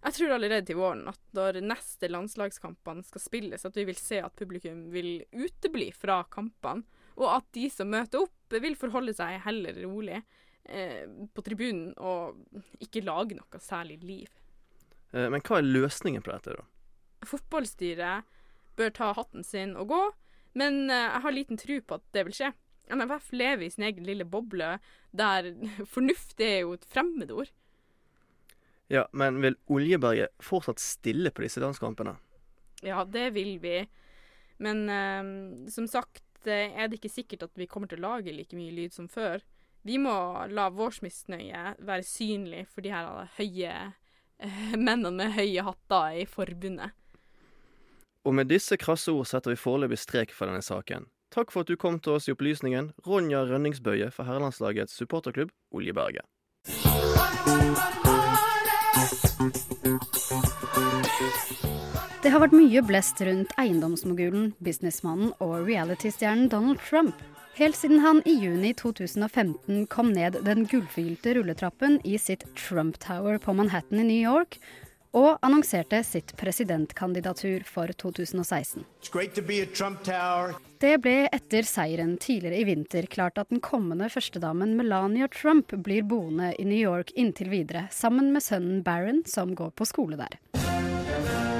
[0.04, 4.18] Jeg tror allerede til våren at når neste landslagskampene skal spilles, at vi vil se
[4.20, 6.82] at publikum vil utebli fra kampene,
[7.14, 10.18] og at de som møter opp, vil forholde seg heller rolig
[10.68, 12.38] eh, på tribunen og
[12.82, 14.30] ikke lage noe særlig liv.
[15.12, 16.66] Eh, Men hva er løsningen på dette, da?
[17.24, 18.24] Fotballstyret
[18.76, 20.02] bør ta hatten sin og gå,
[20.58, 22.52] men eh, jeg har liten tro på at det vil skje.
[22.92, 24.78] NFF lever i sin egen lille boble,
[25.16, 25.52] der
[25.94, 27.52] fornuft er jo et fremmedord.
[28.92, 32.18] Ja, men vil Oljeberget fortsatt stille på disse landskampene?
[32.84, 33.78] Ja, det vil vi.
[34.60, 38.34] Men eh, som sagt eh, er det ikke sikkert at vi kommer til å lage
[38.34, 39.40] like mye lyd som før.
[39.84, 40.16] Vi må
[40.48, 43.72] la vår misnøye være synlig for de her høye
[44.40, 46.94] eh, mennene med høye hatter i forbundet.
[48.24, 51.04] Og med disse krasse ord setter vi foreløpig strek for denne saken.
[51.34, 56.24] Takk for at du kom til oss i Opplysningen, Ronja Rønningsbøye for herrelandslagets supporterklubb Oljeberget.
[62.24, 67.18] Det har vært mye blest rundt eiendomsmogulen, businessmannen og reality-stjernen Donald Trump.
[67.54, 73.38] Helt siden han i juni 2015 kom ned den gullfylte rulletrappen i sitt Trump Tower
[73.38, 74.58] på Manhattan i New York
[75.14, 78.82] og annonserte sitt presidentkandidatur for 2016.
[78.98, 80.56] It's great to be at Trump Tower.
[80.82, 86.02] Det ble etter seieren tidligere i vinter klart at den kommende førstedamen Melania Trump blir
[86.02, 91.53] boende i New York inntil videre, sammen med sønnen Barron, som går på skole der.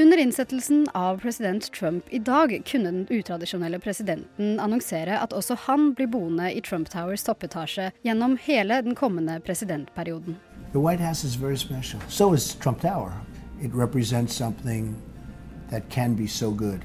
[0.00, 5.90] Under innsettelsen av president Trump i dag kunne den utradisjonelle presidenten annonsere at også han
[5.94, 10.38] blir boende i Trump Towers toppetasje gjennom hele den kommende presidentperioden.
[10.72, 12.00] The White House is very special.
[12.08, 13.12] So is Trump Tower.
[13.60, 14.96] It represents something
[15.70, 16.80] that can be so good.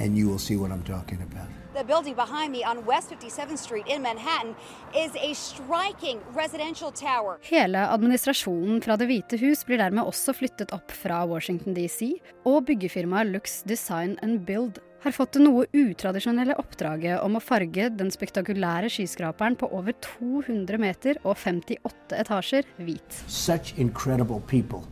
[0.00, 1.55] And you will see what I'm talking about.
[1.76, 4.54] The building behind me on West 57th Street in Manhattan
[4.96, 7.36] is a striking residential tower.
[7.42, 12.14] Hele administrasjonen fra Det hvite hus blir dermed også flyttet opp fra Washington DC,
[12.48, 17.90] og byggefirmaet Lux Design and Build har fått det noe utradisjonelle oppdraget om å farge
[17.98, 23.20] den spektakulære skyskraperen på over 200 meter og 58 etasjer hvit.
[23.28, 24.88] Such incredible people.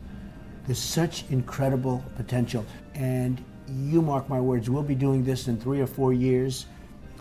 [0.69, 2.69] There's such incredible potential.
[2.93, 6.67] And you mark my words, we'll be doing this in three or four years,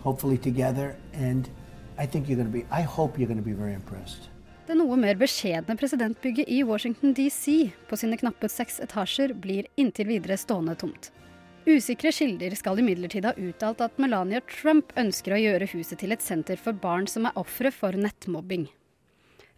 [0.03, 0.95] hopefully together.
[1.13, 1.49] And
[1.97, 4.29] I think you're going to be, I hope you're going to be very impressed.
[4.67, 10.07] Det noe mer beskjedne presidentbygget i Washington DC på sine knappe seks etasjer blir inntil
[10.07, 11.09] videre stående tomt.
[11.67, 16.23] Usikre kilder skal imidlertid ha uttalt at Melania Trump ønsker å gjøre huset til et
[16.23, 18.69] senter for barn som er ofre for nettmobbing.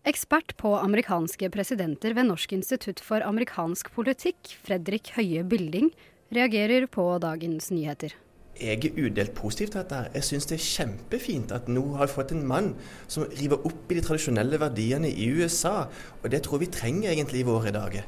[0.06, 5.90] Ekspert på amerikanske presidenter ved Norsk institutt for amerikansk politikk, Fredrik Høie Bilding,
[6.34, 8.14] reagerer på dagens nyheter.
[8.56, 9.98] Jeg er udelt positiv til dette.
[10.16, 12.70] Jeg syns det er kjempefint at nå har vi fått en mann
[13.12, 15.90] som river opp i de tradisjonelle verdiene i USA.
[16.24, 18.08] Og det tror jeg vi trenger egentlig i våre dager.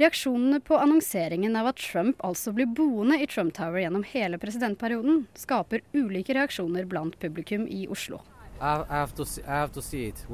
[0.00, 5.26] Reaksjonene på annonseringen av at Trump altså blir boende i Trump Tower gjennom hele presidentperioden,
[5.36, 8.22] skaper ulike reaksjoner blant publikum i Oslo.
[8.60, 10.24] I, I have to see, I have to see it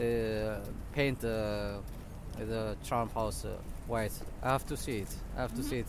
[0.00, 0.58] uh,
[0.92, 1.78] paint uh,
[2.38, 3.56] the Trump house uh,
[3.88, 4.12] white.
[4.42, 5.14] I have to see it.
[5.36, 5.86] I have to see it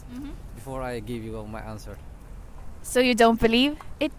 [0.56, 1.97] before I give you my answer.
[2.84, 4.12] So you don't believe it?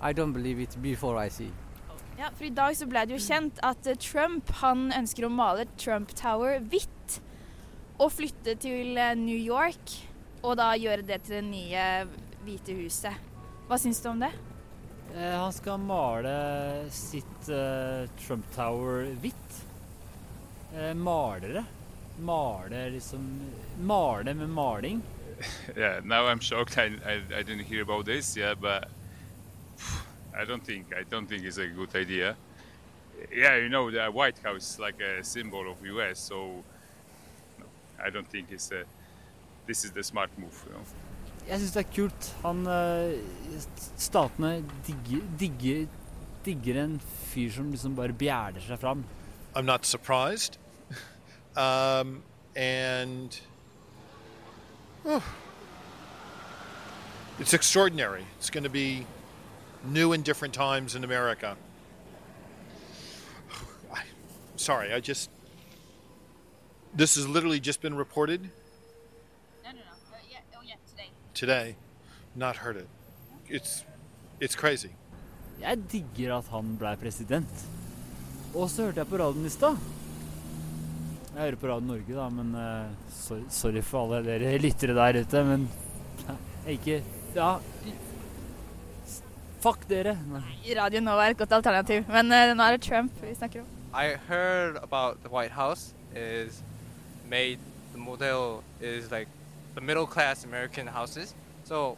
[0.00, 1.50] I don't believe it before I see.
[2.18, 5.30] Ja, for I dag så ble det jo kjent at eh, Trump han ønsker å
[5.30, 7.20] male Trump Tower hvitt.
[7.98, 9.94] Og flytte til eh, New York,
[10.42, 11.84] og da gjøre det til det nye
[12.46, 13.14] hvite huset.
[13.68, 14.32] Hva syns du om det?
[15.16, 19.64] Eh, han skal male sitt eh, Trump Tower hvitt.
[20.76, 21.64] Eh, malere.
[22.18, 23.40] Male liksom
[23.80, 25.02] Male med maling.
[25.76, 26.78] yeah, now I'm shocked.
[26.78, 28.36] I, I, I didn't hear about this.
[28.36, 28.88] Yeah, but
[30.36, 32.36] I don't think I don't think it's a good idea.
[33.32, 36.64] Yeah, you know the White House is like a symbol of US, so
[38.04, 38.84] I don't think it's a,
[39.66, 40.64] this is the smart move.
[40.66, 41.07] You know.
[41.48, 42.26] Jeg syns det er kult.
[42.44, 43.14] Han eh,
[43.96, 44.50] Statene
[44.86, 45.86] digger, digger,
[46.44, 49.04] digger en fyr som liksom bare bjæler seg fram.
[49.56, 50.58] I'm not surprised.
[51.56, 52.22] um,
[52.54, 53.40] and
[55.06, 55.24] oh,
[57.40, 58.24] it's extraordinary.
[58.38, 59.06] It's going to be
[59.84, 61.56] new and different times in America.
[64.56, 65.30] Sorry, I just.
[66.94, 68.50] This has literally just been reported
[71.40, 71.76] today.
[72.34, 72.88] Not heard it.
[73.48, 73.84] It's
[74.40, 74.90] it's crazy.
[75.60, 77.64] Jeg digger at han ble president.
[78.54, 79.78] Og så hørte jeg på radioen i stad.
[81.34, 85.20] Jeg hører på Radio Norge, da, men uh, sorry, sorry for alle dere lyttere der
[85.22, 85.68] ute, men
[86.66, 87.02] jeg ikke
[87.36, 87.58] Ja.
[89.62, 90.16] Fuck dere.
[90.30, 90.42] Nei.
[90.78, 93.74] Radio Nova er et godt alternativ, men uh, nå er det Trump vi snakker om.
[93.94, 96.62] I heard about the White House is
[97.28, 97.58] made
[97.92, 99.28] the model is like
[99.74, 101.34] the middle class American houses.
[101.64, 101.96] So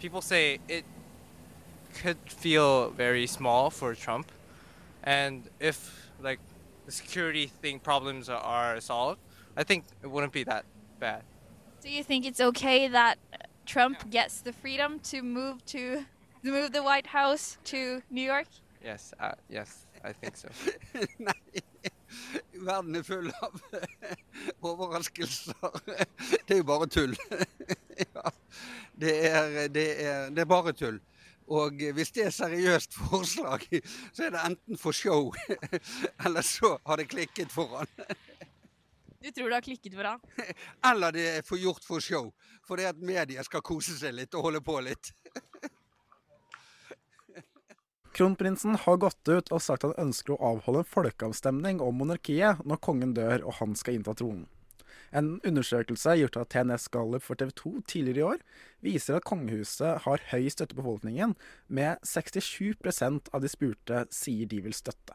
[0.00, 0.84] people say it
[1.94, 4.30] could feel very small for Trump.
[5.02, 6.38] And if like
[6.86, 9.20] the security thing problems are, are solved,
[9.56, 10.64] I think it wouldn't be that
[11.00, 11.22] bad.
[11.82, 13.18] Do you think it's okay that
[13.66, 16.04] Trump gets the freedom to move to
[16.44, 18.46] to move the White House to New York?
[18.82, 20.48] Yes, uh, yes, I think so.
[22.68, 23.60] Verden er full av
[24.70, 25.78] overraskelser.
[26.46, 27.16] Det er jo bare tull.
[27.98, 28.30] Ja,
[28.94, 31.00] det er, det er, det er bare tull.
[31.50, 33.64] Og hvis det er seriøst forslag,
[34.14, 35.32] så er det enten for show,
[36.26, 37.90] eller så har det klikket for han.
[39.18, 40.22] Du tror det har klikket for han?
[40.92, 42.30] Eller det er for gjort for show.
[42.68, 45.10] For det at media skal kose seg litt og holde på litt.
[48.18, 52.80] Kronprinsen har gått ut og sagt han ønsker å avholde en folkeavstemning om monarkiet når
[52.82, 54.48] kongen dør og han skal innta tronen.
[55.14, 58.42] En undersøkelse gjort av TNS Gallup for TV 2 tidligere i år
[58.88, 61.36] viser at kongehuset har høy støtte på befolkningen,
[61.70, 65.14] med 67% av de spurte sier de vil støtte.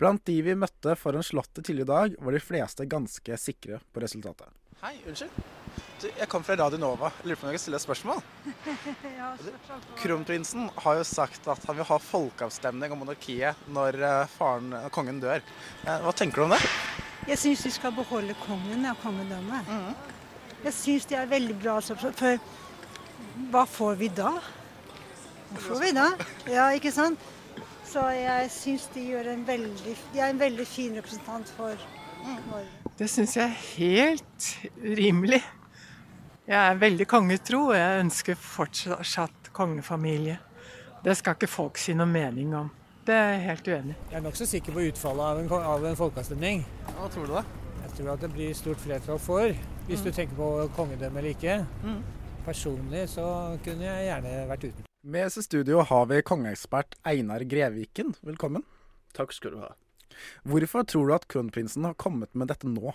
[0.00, 4.00] Blant de vi møtte foran Slottet tidligere i dag, var de fleste ganske sikre på
[4.00, 4.48] resultatet.
[4.82, 5.30] Hei, unnskyld.
[6.00, 7.08] Du, jeg kom fra Radio Nova.
[7.24, 8.18] Lurer på om jeg kan stille et spørsmål?
[9.18, 9.30] ja,
[9.96, 15.22] Kronprinsen har jo sagt at han vil ha folkeavstemning om monarkiet når eh, faren, kongen
[15.24, 15.40] dør.
[15.86, 16.60] Eh, Hva tenker du om det?
[17.30, 19.72] Jeg syns vi skal beholde kongen og kongedømmet.
[20.66, 21.78] Jeg syns det er veldig bra.
[21.80, 22.36] altså, For,
[23.54, 24.34] hva får vi da?
[25.54, 26.10] Hva får vi da?
[26.52, 27.32] Ja, ikke sant?
[27.88, 31.72] Så jeg syns de, de er en veldig fin representant for
[32.26, 32.75] Norge.
[32.96, 34.46] Det syns jeg er helt
[34.96, 35.42] rimelig.
[36.46, 40.38] Jeg er veldig kongetro, og jeg ønsker fortsatt kongefamilie.
[41.04, 42.70] Det skal ikke folk si noe mening om.
[43.06, 43.96] Det er jeg helt uenig.
[44.10, 46.64] Jeg er nokså sikker på utfallet av en, av en folkeavstemning.
[46.96, 47.44] Hva tror du da?
[47.84, 49.52] Jeg tror at det blir stort flertall for,
[49.86, 50.14] hvis du Mm.
[50.16, 51.66] tenker på kongedømme eller ikke.
[51.84, 52.00] Mm.
[52.46, 54.84] Personlig så kunne jeg gjerne vært uten.
[55.04, 58.14] Med oss i studio har vi kongeekspert Einar Greviken.
[58.24, 58.64] Velkommen.
[59.14, 59.70] Takk skal du ha.
[60.44, 62.94] Hvorfor tror du at kronprinsen har kommet med dette nå?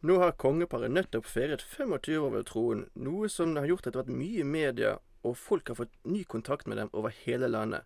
[0.00, 3.98] Nå har kongeparet nettopp feiret 25 år ved troen, noe som har gjort at det
[3.98, 4.92] har vært mye i media,
[5.26, 7.82] og folk har fått ny kontakt med dem over hele landet.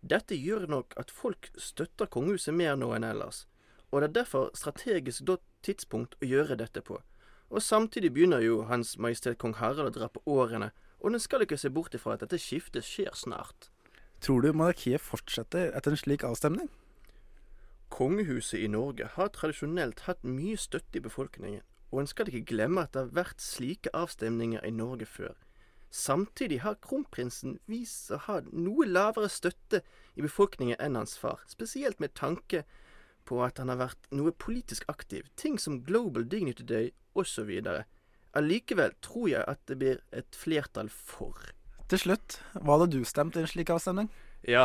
[0.00, 3.44] Dette gjør nok at folk støtter kongehuset mer nå enn ellers,
[3.92, 6.98] og det er derfor strategisk godt tidspunkt å gjøre dette på.
[7.52, 10.72] Og samtidig begynner jo Hans Majestet Kong Harald å dra på årene,
[11.04, 13.68] og en skal ikke se bort ifra at dette skiftet skjer snart.
[14.24, 16.70] Tror du monarkiet fortsetter etter en slik avstemning?
[17.92, 21.60] Kongehuset i Norge har tradisjonelt hatt mye støtte i befolkningen,
[21.92, 25.34] og en skal ikke glemme at det har vært slike avstemninger i Norge før.
[25.92, 29.82] Samtidig har kronprinsen vist å ha noe lavere støtte
[30.16, 32.62] i befolkningen enn hans far, spesielt med tanke
[33.28, 37.52] på at han har vært noe politisk aktiv, ting som Global Dignity Day osv.
[38.32, 41.36] Allikevel tror jeg at det blir et flertall for.
[41.92, 44.08] Til slutt, hva hadde du stemt i en slik avstemning?
[44.42, 44.64] Ja,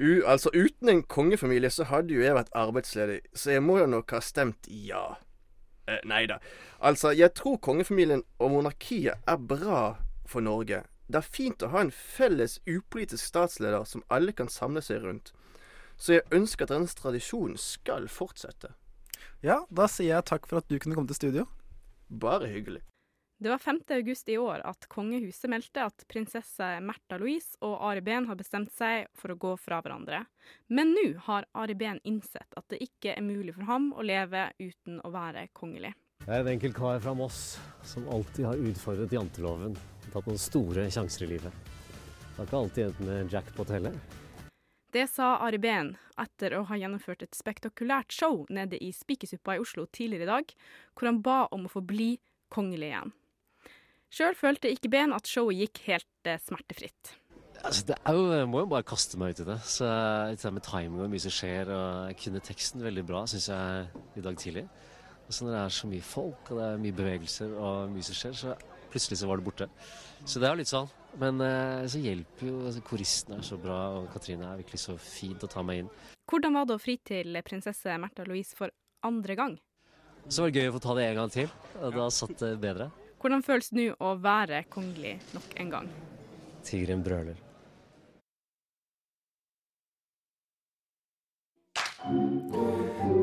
[0.00, 3.90] U, altså uten en kongefamilie så hadde jo jeg vært arbeidsledig, så jeg må jo
[3.92, 5.02] nok ha stemt ja.
[5.86, 6.38] Eh, nei da.
[6.80, 9.82] Altså, jeg tror kongefamilien og monarkiet er bra
[10.24, 10.82] for Norge.
[11.12, 15.34] Det er fint å ha en felles upolitisk statsleder som alle kan samle seg rundt.
[16.00, 18.72] Så jeg ønsker at denne tradisjonen skal fortsette.
[19.44, 21.44] Ja, da sier jeg takk for at du kunne komme til studio.
[22.08, 22.80] Bare hyggelig.
[23.42, 23.80] Det var 5.
[23.88, 28.70] august i år at kongehuset meldte at prinsesse Märtha Louise og Ari Behn har bestemt
[28.70, 30.20] seg for å gå fra hverandre.
[30.70, 34.44] Men nå har Ari Behn innsett at det ikke er mulig for ham å leve
[34.60, 35.90] uten å være kongelig.
[36.22, 37.40] Jeg er en enkel kar fra Moss
[37.82, 39.74] som alltid har utfordret janteloven.
[40.12, 41.72] Tatt noen store sjanser i livet.
[42.20, 43.96] Det har ikke alltid endt med jackpot heller.
[44.94, 49.64] Det sa Ari Behn etter å ha gjennomført et spektakulært show nede i Spikersuppa i
[49.66, 50.54] Oslo tidligere i dag,
[50.94, 52.12] hvor han ba om å få bli
[52.54, 53.12] kongelig igjen.
[54.12, 57.14] Sjøl følte ikke Ben at showet gikk helt eh, smertefritt.
[57.62, 59.58] Altså, det er jo, jeg må jo bare kaste meg ut i det.
[59.64, 63.48] Så det med timing og mye som skjer, og jeg kunne teksten veldig bra, syns
[63.48, 63.86] jeg,
[64.18, 64.66] i dag tidlig.
[65.22, 68.04] Og så når det er så mye folk, og det er mye bevegelser og mye
[68.04, 68.56] som skjer, så
[68.92, 69.68] plutselig så var det borte.
[70.26, 70.90] Så det er jo litt sånn.
[71.22, 74.96] Men eh, så hjelper jo altså, Koristen er så bra, og Katrine er virkelig så
[75.00, 75.92] fint å ta meg inn.
[76.28, 78.74] Hvordan var det å fri til prinsesse Märtha Louise for
[79.08, 79.56] andre gang?
[80.28, 81.48] Så var det gøy å få ta det en gang til,
[81.80, 82.90] og da satt det bedre.
[83.22, 85.88] Hvordan føles det nå å være kongelig nok en gang?
[86.66, 87.36] Tigeren brøler.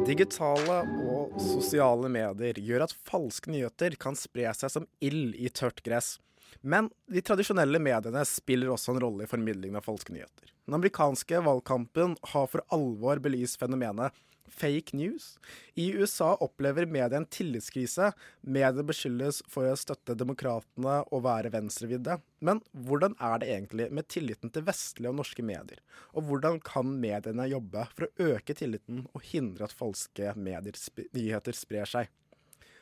[0.08, 5.84] Digitale og sosiale medier gjør at falske nyheter kan spre seg som ild i tørt
[5.84, 6.16] gress.
[6.64, 10.56] Men de tradisjonelle mediene spiller også en rolle i formidlingen av falske nyheter.
[10.64, 14.16] Den amerikanske valgkampen har for alvor belyst fenomenet
[14.50, 15.38] fake news.
[15.76, 18.12] I USA opplever media en tillitskrise.
[18.42, 22.20] Medier beskyldes for å støtte demokratene og være venstrevidde.
[22.46, 25.82] Men hvordan er det egentlig med tilliten til vestlige og norske medier?
[26.14, 30.80] Og hvordan kan mediene jobbe for å øke tilliten og hindre at falske medier,
[31.16, 32.12] nyheter sprer seg?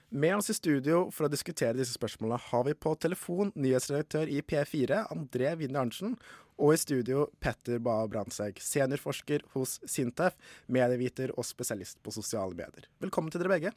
[0.10, 4.38] Med oss i studio for å diskutere disse spørsmålene har vi på telefon nyhetsredaktør i
[4.39, 6.14] P4, André Winnie Arntzen,
[6.55, 10.38] og i studio Petter Bae Brandtzæg, seniorforsker hos Sintef,
[10.72, 12.88] medieviter og spesialist på sosiale medier.
[13.03, 13.74] Velkommen til dere begge.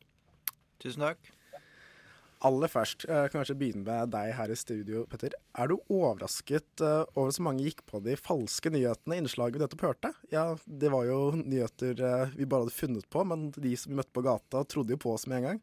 [0.79, 1.33] Tusen takk.
[2.47, 5.35] Aller først, eh, kanskje begynne med deg her i studio, Petter.
[5.59, 9.65] Er du overrasket uh, over så mange gikk på de falske nyhetene i innslaget vi
[9.65, 10.13] nettopp hørte?
[10.31, 13.99] Ja, det var jo nyheter uh, vi bare hadde funnet på, men de som vi
[13.99, 15.61] møtte på gata, trodde jo på oss med en gang.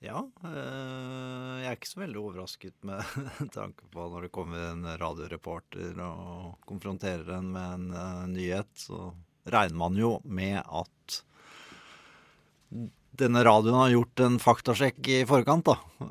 [0.00, 3.04] Ja, øh, jeg er ikke så veldig overrasket med
[3.58, 9.10] tanke på når det kommer en radioreporter og konfronterer en med en uh, nyhet, så
[9.44, 11.18] regner man jo med at
[13.20, 16.08] denne radioen har gjort en faktasjekk i forkant, da.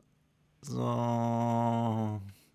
[0.70, 0.94] Så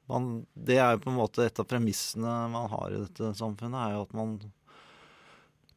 [0.07, 3.81] man, det er jo på en måte et av premissene man har i dette samfunnet,
[3.81, 4.37] er jo at man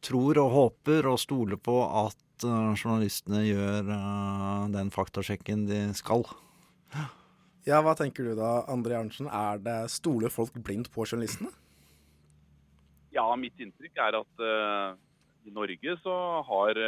[0.06, 6.24] tror og håper og stoler på at uh, journalistene gjør uh, den faktasjekken de skal.
[7.68, 9.28] Ja, Hva tenker du da, André Arntzen?
[9.28, 11.50] Er det Stoler folk blindt på journalistene?
[13.12, 14.94] Ja, mitt inntrykk er at uh,
[15.48, 16.14] i Norge så
[16.48, 16.80] har,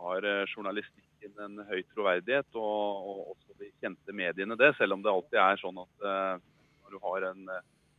[0.00, 4.74] har, journalistikken en høy troverdighet, og, og, også de kjente mediene det.
[4.78, 7.54] Selv om det alltid er sånn at når du har en,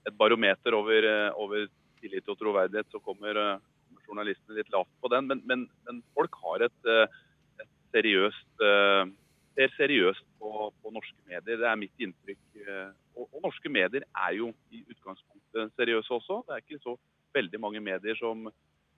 [0.06, 1.66] et barometer over, over
[1.98, 3.58] tillit og troverdighet, så kommer
[4.08, 5.30] journalistene litt lavt på den.
[5.30, 7.22] Men, men, men folk har et, eh,
[7.62, 9.04] et seriøst eh,
[9.56, 10.52] ser seriøst på,
[10.84, 11.60] på, norske medier.
[11.62, 12.44] Det er mitt inntrykk.
[12.60, 16.42] Eh, og, og, norske medier er jo i utgangspunktet seriøse også.
[16.48, 16.98] Det er ikke så
[17.36, 18.50] veldig mange medier som,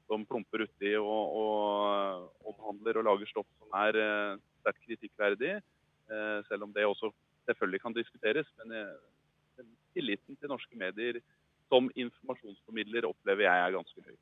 [0.09, 3.97] som plumper uti og, og omhandler og lager stoff som er
[4.61, 5.57] sterkt kritikkverdig.
[6.47, 7.09] Selv om det også
[7.49, 8.49] selvfølgelig kan diskuteres.
[8.61, 8.75] Men
[9.97, 11.19] tilliten til norske medier
[11.71, 14.15] som informasjonsformidler opplever jeg er ganske høy.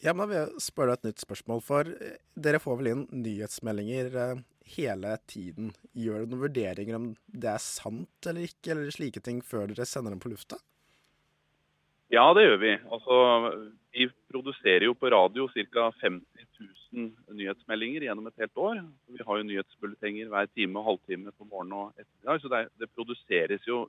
[0.00, 1.60] Ja, men Da vil jeg spørre deg et nytt spørsmål.
[1.64, 4.38] For eh, dere får vel inn nyhetsmeldinger eh,
[4.76, 5.74] hele tiden.
[5.92, 9.88] Gjør dere noen vurderinger om det er sant eller ikke, eller slike ting, før dere
[9.88, 10.56] sender dem på lufta?
[12.10, 12.72] Ja, det gjør vi.
[12.96, 13.18] Altså,
[13.92, 15.90] vi produserer jo på radio ca.
[16.00, 16.48] 50
[16.96, 18.80] 000 nyhetsmeldinger gjennom et helt år.
[19.12, 22.40] Vi har jo nyhetsbulletenger hver time og halvtime på morgen og ettermiddag.
[22.40, 23.84] Så det, det produseres jo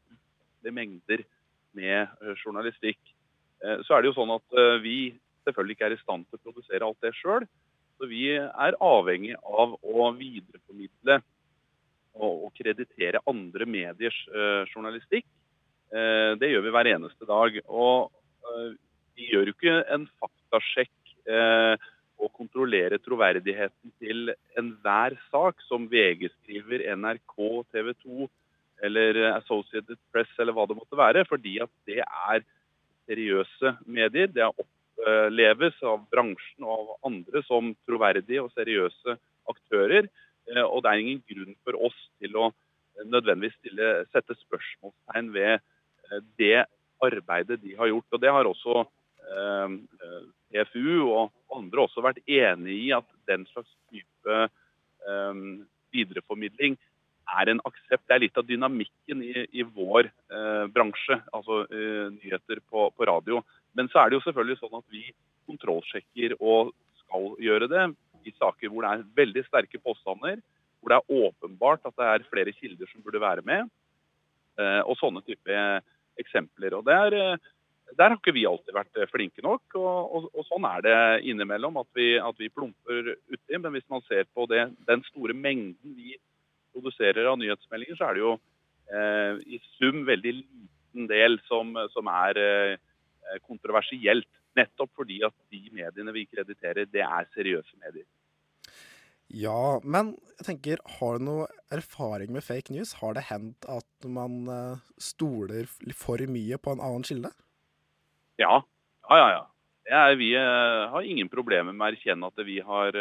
[0.62, 1.24] det mengder
[1.72, 3.00] med eh, journalistikk.
[3.86, 5.14] Så er det jo sånn at vi
[5.46, 7.46] selvfølgelig ikke er i stand til å produsere alt det sjøl.
[8.02, 11.20] Så vi er avhengig av å videreformidle
[12.18, 15.28] og, kreditere andre mediers uh, journalistikk.
[15.94, 17.60] Uh, det gjør vi hver eneste dag.
[17.70, 18.10] Og
[18.48, 18.72] uh,
[19.18, 26.82] vi gjør jo ikke en faktasjekk og kontrollerer troverdigheten til enhver sak som VG skriver,
[26.98, 27.36] NRK,
[27.70, 28.26] TV 2
[28.88, 31.22] eller Associated Press eller hva det måtte være.
[31.30, 32.42] Fordi at det er
[33.06, 34.34] seriøse medier.
[34.34, 34.72] Det er opp
[35.02, 39.18] oppleves av bransjen og av andre som troverdige og seriøse
[39.50, 40.10] aktører.
[40.50, 42.52] Eh, og det er ingen grunn for oss til å
[43.06, 46.66] nødvendigvis stille, sette spørsmålstegn ved eh, det
[47.02, 48.10] arbeidet de har gjort.
[48.12, 49.76] Og Det har også eh,
[50.52, 55.44] PFU og andre også vært enig i at den slags type eh,
[55.92, 56.78] videreformidling
[57.32, 58.06] er en aksept.
[58.08, 63.08] Det er litt av dynamikken i, i vår eh, bransje, altså eh, nyheter på, på,
[63.08, 63.42] radio.
[63.78, 65.04] Men så er det jo selvfølgelig sånn at vi
[65.50, 67.86] kontrollsjekker og skal gjøre det
[68.28, 70.42] i saker hvor det er veldig sterke påstander,
[70.82, 73.70] hvor det er åpenbart at det er flere kilder som burde være med,
[74.60, 75.58] eh, og sånne type
[76.22, 76.78] eksempler.
[76.78, 77.52] Og der, eh,
[77.98, 80.98] der har ikke vi alltid vært flinke nok, og, og, og sånn er det
[81.32, 83.58] innimellom at vi, at vi plumper uti.
[83.58, 86.16] Men hvis man ser på det, den store mengden vi
[86.74, 88.38] produserer av nyhetsmeldinger, så er det jo
[88.94, 92.80] eh, i sum veldig liten del som, som er eh,
[93.46, 94.28] kontroversielt.
[94.58, 98.08] Nettopp fordi at de mediene vi krediterer, det er seriøse medier.
[99.32, 102.98] Ja, men jeg tenker, har du noe erfaring med fake news?
[103.00, 107.32] Har det hendt at man eh, stoler for mye på en annen kilde?
[108.42, 108.60] Ja.
[109.08, 109.46] Ja, ja, ja.
[109.92, 112.96] Er, vi uh, har ingen problemer med å erkjenne at vi har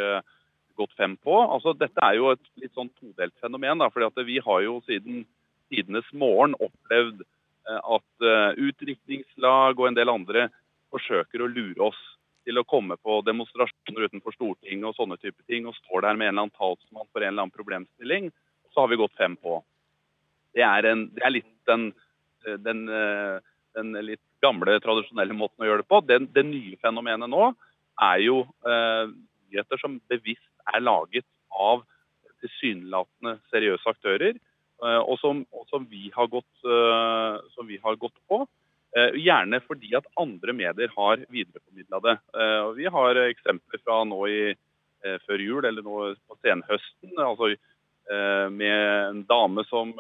[0.81, 1.35] gått fem på.
[1.43, 3.83] Altså, dette er jo et litt sånn todelt fenomen.
[3.83, 5.25] Da, fordi at vi har jo siden
[5.71, 7.23] tidenes morgen opplevd
[7.69, 8.25] at
[8.57, 10.47] utdrikningslag og en del andre
[10.91, 11.99] forsøker å lure oss
[12.49, 16.31] til å komme på demonstrasjoner utenfor Stortinget og sånne type ting, og står der med
[16.31, 18.31] en eller annen talsmann for en eller annen problemstilling,
[18.73, 19.61] så har vi gått fem på.
[20.57, 21.91] Det er, en, det er litt den,
[22.65, 22.85] den,
[23.77, 26.01] den, litt gamle, tradisjonelle måten å gjøre det på.
[26.09, 27.53] Det, det nye fenomenet nå
[28.01, 29.13] er jo eh,
[29.51, 31.85] nyheter som bevisst er laget av
[32.41, 34.50] tilsynelatende seriøse aktører, eh,
[34.81, 38.45] og, som, og som, vi gått, eh, som, vi har gått, på.
[38.91, 42.17] Eh, gjerne fordi at andre medier har videreformidla det.
[42.35, 47.19] Eh, og vi har eksempler fra nå i, eh, før jul eller nå på senhøsten.
[47.19, 47.55] altså
[48.11, 49.93] med en dame som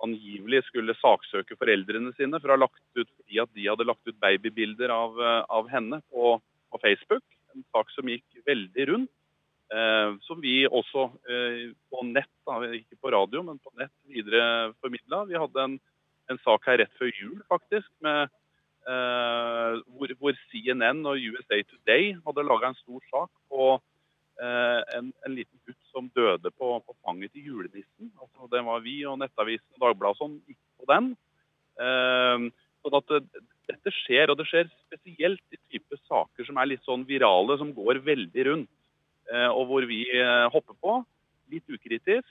[0.00, 4.08] angivelig skulle saksøke foreldrene sine for å ha lagt ut fordi at de hadde lagt
[4.08, 5.20] ut babybilder av,
[5.52, 7.20] av henne på, på, Facebook.
[7.52, 9.12] En sak som gikk veldig rundt.
[9.66, 12.30] Eh, som vi også eh, på nett,
[12.78, 15.24] ikke på radio, men på nett videre formidla.
[15.26, 15.74] Vi hadde en,
[16.30, 18.30] en, sak her rett før jul faktisk, med,
[18.86, 23.74] eh, hvor, hvor, CNN og USA Today hadde laga en stor sak på
[24.36, 28.10] en, en, liten gutt som døde på, på fanget til julenissen.
[28.20, 31.14] Altså, det var vi og Nettavisen og Dagbladet som gikk på den.
[31.80, 32.48] Eh,
[32.84, 33.14] sånn at
[33.66, 37.72] dette skjer, og det skjer spesielt i type saker som er litt sånn virale, som
[37.74, 38.70] går veldig rundt.
[39.32, 41.00] Eh, og hvor vi eh, hopper på,
[41.52, 42.28] litt ukritisk,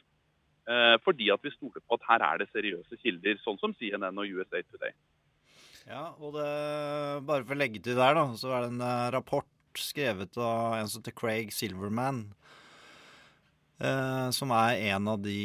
[0.69, 4.21] eh, fordi at vi stoler på at her er det seriøse kilder, sånn som CNN
[4.21, 4.95] og USA Today.
[5.85, 6.47] Ja, og det,
[7.27, 10.89] bare for å legge til der, da, så er det en rapport skrevet av en
[10.89, 12.29] som heter Craig Silverman.
[14.31, 15.35] Som er en av de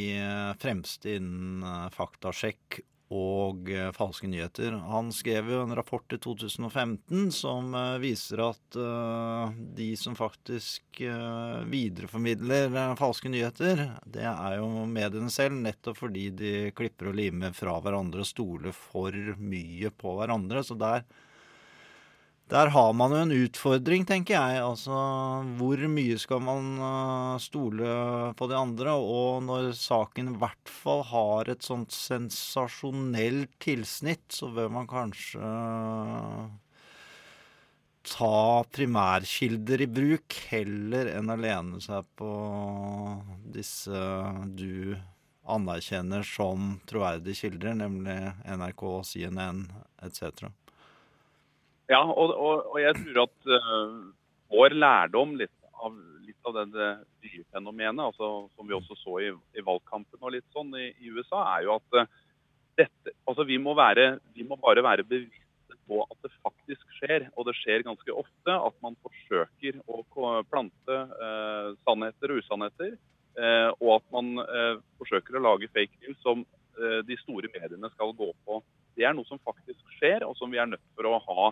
[0.62, 2.78] fremste innen faktasjekk
[3.11, 4.76] og eh, falske nyheter.
[4.86, 11.00] Han skrev jo en rapport i 2015 som eh, viser at uh, de som faktisk
[11.70, 17.78] videreformidler falske nyheter, det er jo mediene selv, nettopp fordi de klipper og limer fra
[17.82, 20.62] hverandre og stoler for mye på hverandre.
[20.66, 21.06] Så der
[22.51, 24.62] der har man jo en utfordring, tenker jeg.
[24.62, 24.94] Altså,
[25.59, 27.92] hvor mye skal man uh, stole
[28.38, 28.94] på de andre?
[28.98, 35.38] Og når saken i hvert fall har et sånt sensasjonelt tilsnitt, så bør man kanskje
[35.38, 36.51] uh,
[38.11, 42.32] ta primærkilder i bruk heller enn å lene seg på
[43.55, 44.03] disse
[44.59, 44.96] du
[45.51, 49.64] anerkjenner som troverdige kilder, nemlig NRK, CNN
[50.03, 50.51] etc.
[51.91, 53.95] Ja, og, og, og jeg tror at uh,
[54.53, 56.91] vår lærdom litt av, litt av det
[57.24, 61.43] nye altså, som vi også så i, i, valgkampen og litt sånn i, i USA,
[61.57, 62.11] er jo at uh,
[62.78, 67.26] dette, altså vi må, være, vi må bare være bevisste på at det faktisk skjer.
[67.34, 70.05] Og det skjer ganske ofte at man forsøker å
[70.47, 72.99] plante uh, sannheter og usannheter.
[73.80, 74.41] og at man
[74.99, 76.43] forsøker å lage fake news som
[77.07, 78.59] de store mediene skal gå på.
[78.99, 81.45] Det er noe som faktisk skjer, og som vi er nødt for å ha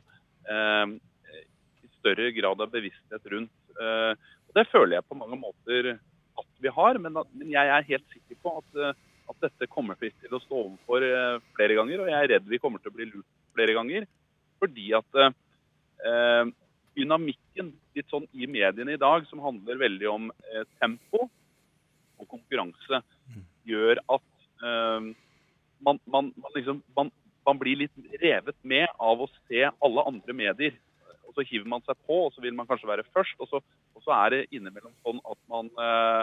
[0.49, 3.57] i større grad av bevissthet rundt.
[3.78, 4.12] Eh,
[4.49, 5.90] og Det føler jeg på mange måter
[6.38, 9.99] at vi har, men, men jeg er helt sikker på at, eh, at dette kommer
[10.01, 11.05] til å stå overfor
[11.59, 12.05] flere ganger.
[12.05, 14.09] Og jeg er redd vi kommer til å bli lurt flere ganger.
[14.62, 16.51] Fordi at eh,
[16.99, 21.26] dynamikken litt sånn i mediene i dag, som handler veldig om eh, tempo
[22.18, 23.03] og konkurranse,
[23.68, 24.28] gjør at
[24.64, 25.11] eh,
[25.84, 27.12] man, man, man, liksom, man,
[27.49, 30.76] man blir litt revet med av å se alle andre medier.
[31.28, 33.36] Og Så hiver man seg på, og så vil man kanskje være først.
[33.42, 33.62] Og så,
[33.96, 36.22] og så er det innimellom sånn at man eh,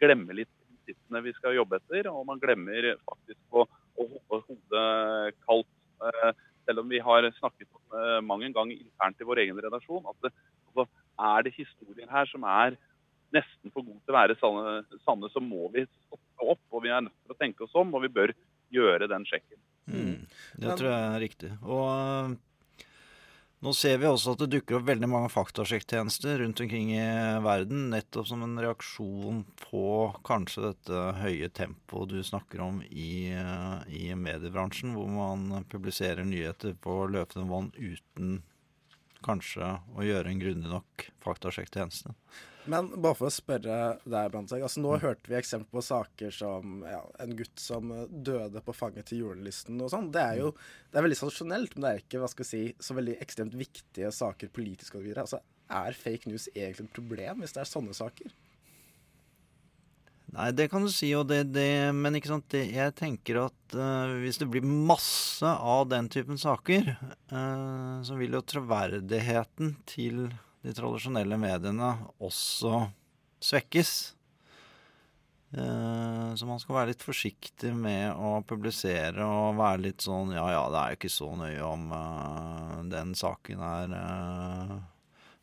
[0.00, 2.08] glemmer litt prinsippene vi skal jobbe etter.
[2.12, 5.72] Og man glemmer faktisk å, å holde hodet kaldt.
[6.02, 6.32] Eh,
[6.66, 10.28] selv om vi har snakket om eh, mang en internt i vår egen redaksjon, at
[10.28, 10.32] det,
[10.70, 10.86] altså,
[11.32, 12.78] er det historier her som er
[13.32, 16.62] nesten for gode til å være sanne, sanne, så må vi stoppe opp.
[16.70, 18.34] Og vi er nødt til å tenke oss om, og vi bør
[18.72, 19.60] gjøre den sjekken.
[19.90, 20.24] Mm.
[20.62, 21.52] Det tror jeg er riktig.
[21.64, 22.84] Og uh,
[23.62, 27.02] nå ser vi også at det dukker opp veldig mange faktasjekktjenester rundt omkring i
[27.44, 29.86] verden, nettopp som en reaksjon på
[30.26, 36.74] kanskje dette høye tempoet du snakker om i, uh, i mediebransjen, hvor man publiserer nyheter
[36.82, 38.40] på løpende vann uten
[39.22, 42.16] kanskje å gjøre en grundig nok faktasjekktjeneste.
[42.70, 44.62] Men bare for å spørre deg, Brandtzæg.
[44.62, 45.00] Altså, nå mm.
[45.02, 49.80] hørte vi eksempler på saker som ja, en gutt som døde på fanget til julelisten
[49.82, 50.12] og sånn.
[50.14, 50.62] Det er jo mm.
[50.92, 53.58] det er veldig sensasjonelt, men det er ikke hva skal jeg si, så veldig ekstremt
[53.58, 55.26] viktige saker politisk og videre.
[55.26, 55.42] Altså,
[55.72, 58.32] er fake news egentlig et problem hvis det er sånne saker?
[60.32, 64.14] Nei, det kan du si, det, det, men ikke sant, det, jeg tenker at uh,
[64.22, 66.94] hvis det blir masse av den typen saker,
[67.34, 70.30] uh, så vil jo troverdigheten til
[70.62, 71.92] de tradisjonelle mediene
[72.22, 72.86] også
[73.42, 73.92] svekkes.
[75.52, 80.46] Uh, så man skal være litt forsiktig med å publisere og være litt sånn Ja
[80.48, 81.90] ja, det er jo ikke så nøye om
[82.88, 83.92] den saken er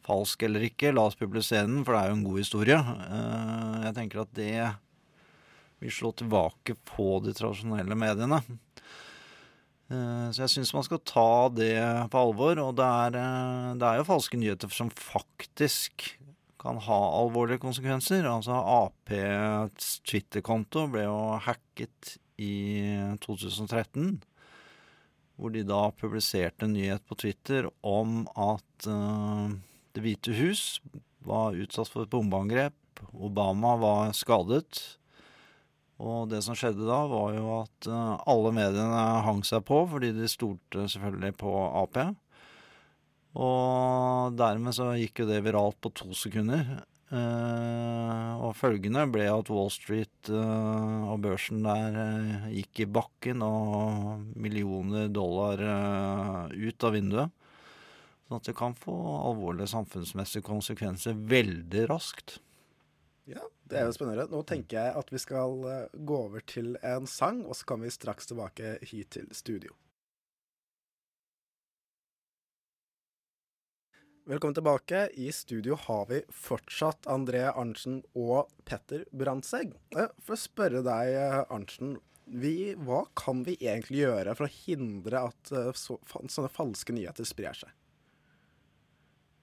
[0.09, 0.93] falsk eller ikke.
[0.95, 2.79] La oss publisere den, for det er jo en god historie.
[2.79, 4.53] Uh, jeg tenker at det
[5.79, 8.41] vil slå tilbake på de tradisjonelle mediene.
[9.89, 11.75] Eh, Så jeg syns man skal ta det
[12.13, 12.59] på alvor.
[12.61, 16.15] Og det er, eh, det er jo falske nyheter som faktisk
[16.59, 18.27] kan ha alvorlige konsekvenser.
[18.27, 24.21] Altså Aps Twitter-konto ble jo hacket i 2013.
[25.39, 29.47] Hvor de da publiserte en nyhet på Twitter om at uh,
[29.95, 30.81] Det hvite hus
[31.25, 32.75] var utsatt for et bombeangrep.
[33.15, 34.99] Obama var skadet.
[35.99, 40.13] Og det som skjedde da, var jo at eh, alle mediene hang seg på, fordi
[40.15, 41.99] de stolte selvfølgelig på Ap.
[43.39, 46.79] Og dermed så gikk jo det viralt på to sekunder.
[47.09, 53.43] Eh, og følgende ble at Wall Street eh, og børsen der eh, gikk i bakken,
[53.43, 57.35] og millioner dollar eh, ut av vinduet.
[58.29, 58.93] Sånn at det kan få
[59.25, 62.37] alvorlige samfunnsmessige konsekvenser veldig raskt.
[63.29, 64.25] Ja, det er jo spennende.
[64.31, 67.89] Nå tenker jeg at vi skal eh, gå over til en sang, og så kommer
[67.89, 69.75] vi straks tilbake hit til studio.
[74.29, 75.07] Velkommen tilbake.
[75.17, 79.73] I studio har vi fortsatt André Arntzen og Petter Brandtzæg.
[79.97, 81.97] Eh, For å spørre deg, eh, Arntzen.
[82.29, 87.71] Hva kan vi egentlig gjøre for å hindre at så, sånne falske nyheter sprer seg?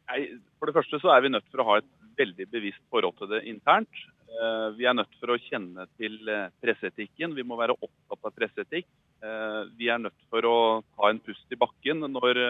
[0.06, 0.20] Nei,
[0.60, 1.88] for det første så er vi nødt for å ha et
[2.20, 4.04] veldig bevisst forhold til det internt.
[4.26, 7.34] Eh, Vi er nødt for å kjenne til eh, presseetikken.
[7.36, 8.88] Vi må være opptatt av presseetikk.
[9.22, 10.56] Eh, Vi er nødt for å
[10.96, 12.40] ta en pust i bakken når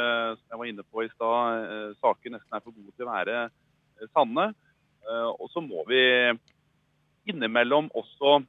[0.41, 3.13] som jeg var inne på i stad, eh, saker nesten er for gode til å
[3.13, 3.49] være
[4.13, 4.53] sanne.
[5.07, 6.01] Og så må vi
[7.31, 8.41] innimellom også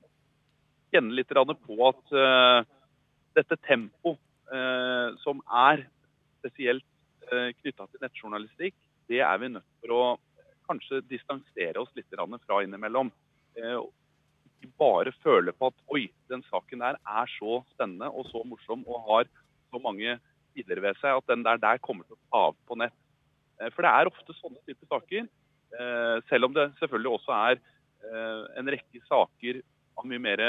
[0.90, 2.66] kjenne litt på at
[3.38, 4.18] dette tempoet
[5.22, 5.86] som er
[6.40, 6.84] spesielt
[7.30, 8.74] knytta til nettjournalistikk,
[9.08, 10.02] det er vi nødt for å
[10.68, 12.12] kanskje distansere oss litt
[12.46, 13.12] fra innimellom.
[13.58, 13.80] Eh,
[14.58, 18.84] ikke bare føle på at oi, den saken der er så spennende og så morsom
[18.88, 19.30] og har
[19.72, 20.18] så mange
[20.54, 22.96] sider ved seg at den der, der kommer til å ta av på nett.
[23.62, 25.28] Eh, for det er ofte sånne typer saker.
[25.78, 27.66] Eh, selv om det selvfølgelig også er
[28.56, 29.58] en rekke saker
[29.98, 30.42] av mye mer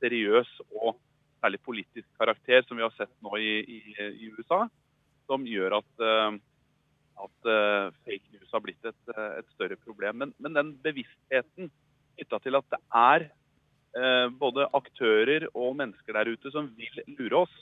[0.00, 0.48] seriøs
[0.80, 0.96] og
[1.44, 3.80] særlig politisk karakter, som vi har sett nå i, i,
[4.24, 4.62] i USA,
[5.28, 5.92] som gjør at,
[7.24, 10.20] at eh, fake news har blitt et, eh, et større problem.
[10.22, 11.70] Men, men den bevisstheten
[12.16, 17.44] knytta til at det er eh, både aktører og mennesker der ute som vil lure
[17.46, 17.56] oss,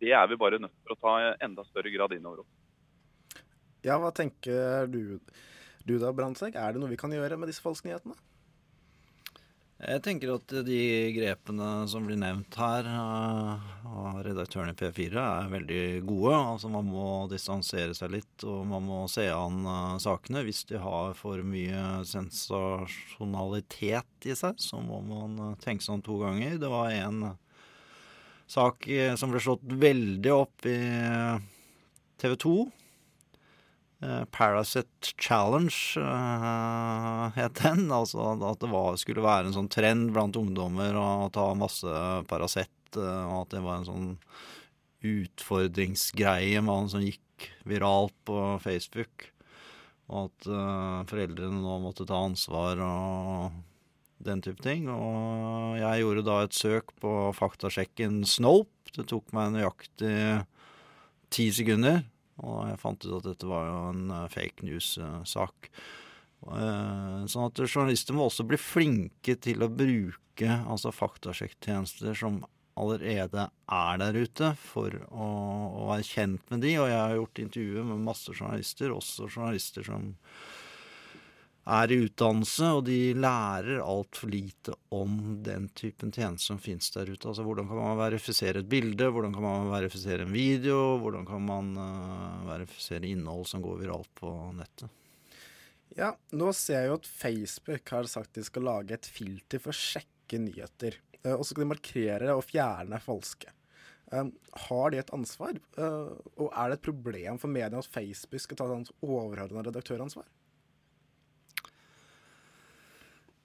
[0.00, 3.42] det er vi bare nødt til å ta enda større grad inn over oss.
[3.84, 5.18] Ja, hva tenker du,
[5.88, 6.56] du da, Brandtzæg?
[6.56, 8.16] Er det noe vi kan gjøre med disse falske nyhetene?
[9.80, 10.80] Jeg tenker at de
[11.16, 16.34] grepene som blir nevnt her eh, av redaktøren i P4, er veldig gode.
[16.36, 20.44] Altså Man må distansere seg litt, og man må se an eh, sakene.
[20.44, 26.04] Hvis de har for mye sensasjonalitet i seg, så må man eh, tenke seg om
[26.04, 26.60] to ganger.
[26.60, 27.32] Det var en
[28.50, 28.82] sak
[29.16, 30.74] som ble slått veldig opp i
[32.20, 32.68] TV 2.
[34.00, 37.90] Eh, Paracet Challenge uh, het den.
[37.92, 41.96] Altså at det var, skulle være en sånn trend blant ungdommer å ta masse
[42.30, 44.06] Paracet, uh, og at det var en sånn
[45.04, 49.28] utfordringsgreie med han som gikk viralt på Facebook.
[50.08, 53.58] Og at uh, foreldrene nå måtte ta ansvar og
[54.24, 54.88] den type ting.
[54.88, 58.72] Og jeg gjorde da et søk på faktasjekken Snope.
[58.96, 60.16] Det tok meg nøyaktig
[61.30, 62.00] ti sekunder.
[62.44, 65.70] Og jeg fant ut at dette var jo en eh, fake news-sak.
[66.46, 72.40] Eh, Sånn at journalister må også bli flinke til å bruke altså faktasjekktjenester som
[72.80, 75.26] allerede er der ute, for å,
[75.82, 76.76] å være kjent med de.
[76.80, 80.14] Og jeg har gjort intervjuer med masse journalister, også journalister som
[81.68, 87.10] er i utdannelse, og de lærer altfor lite om den typen tjenester som finnes der
[87.10, 87.28] ute.
[87.28, 91.44] Altså hvordan kan man verifisere et bilde, hvordan kan man verifisere en video, hvordan kan
[91.44, 94.88] man uh, verifisere innhold som går viralt på nettet.
[95.98, 99.74] Ja, nå ser jeg jo at Facebook har sagt de skal lage et filter for
[99.74, 101.00] å sjekke nyheter.
[101.24, 103.52] Eh, Og så skal de markere og fjerne falske.
[104.10, 104.32] Um,
[104.66, 105.58] har de et ansvar?
[105.78, 110.26] Uh, og er det et problem for mediene at Facebook skal ta et overordna redaktøransvar?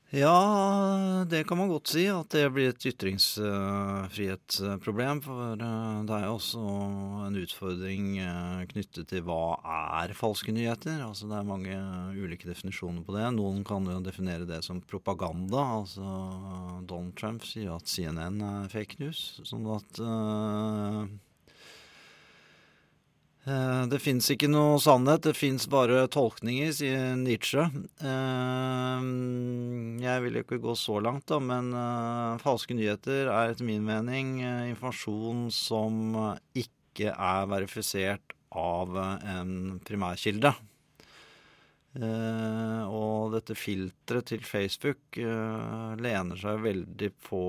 [0.10, 2.08] Ja, det kan man godt si.
[2.08, 5.22] At det blir et ytringsfrihetsproblem.
[5.26, 6.60] For eh, det er jo også
[7.26, 9.58] en utfordring eh, knyttet til hva
[10.00, 10.98] er falske nyheter.
[11.04, 11.76] Altså Det er mange
[12.16, 13.26] ulike definisjoner på det.
[13.36, 15.62] Noen kan jo definere det som propaganda.
[15.82, 16.06] Altså
[16.86, 19.20] Donald Trump sier at CNN er fake news.
[19.44, 21.02] Sånn at eh,
[23.46, 27.62] Det fins ikke noe sannhet, det fins bare tolkninger, sier Nietzsche.
[28.02, 29.04] Eh,
[30.02, 34.40] Jeg vil ikke gå så langt, da, men eh, falske nyheter er etter min mening
[34.42, 39.54] eh, informasjon som eh, ikke er verifisert av eh, en
[39.86, 40.56] primærkilde.
[41.96, 47.44] Eh, og dette filteret til Facebook eh, lener seg veldig på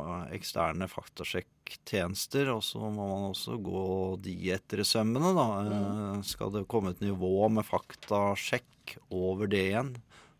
[0.00, 3.84] eh, eksterne faktasjekktjenester, og så må man også gå
[4.24, 5.46] de etter i sømmene, da.
[5.62, 9.94] Eh, skal det komme et nivå med faktasjekk over det igjen?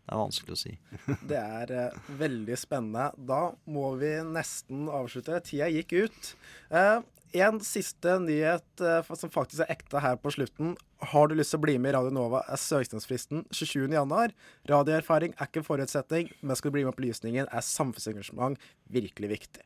[0.05, 0.75] Det er vanskelig å si.
[1.31, 3.07] Det er eh, veldig spennende.
[3.17, 5.39] Da må vi nesten avslutte.
[5.47, 6.33] Tida gikk ut.
[6.69, 6.99] Eh,
[7.41, 10.75] en siste nyhet eh, som faktisk er ekte her på slutten.
[11.03, 14.31] Har du lyst til å bli med i Radio Nova, er søknadsfristen 27.1.
[14.71, 18.61] Radioerfaring er ikke en forutsetning, men skal du bli med opplysningen, er samfunnsengasjement
[18.95, 19.65] virkelig viktig.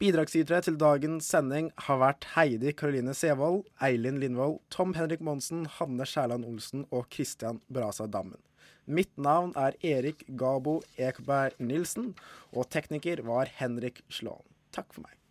[0.00, 6.08] Bidragsytere til dagens sending har vært Heidi Karoline Sevold, Eilin Lindvold, Tom Henrik Monsen, Hanne
[6.08, 8.40] Skjærland Olsen og Kristian Brasa Dammen.
[8.88, 12.14] Mitt navn er Erik Gabo Ekberg Nilsen,
[12.56, 14.44] og tekniker var Henrik Slåen.
[14.74, 15.23] Takk for meg.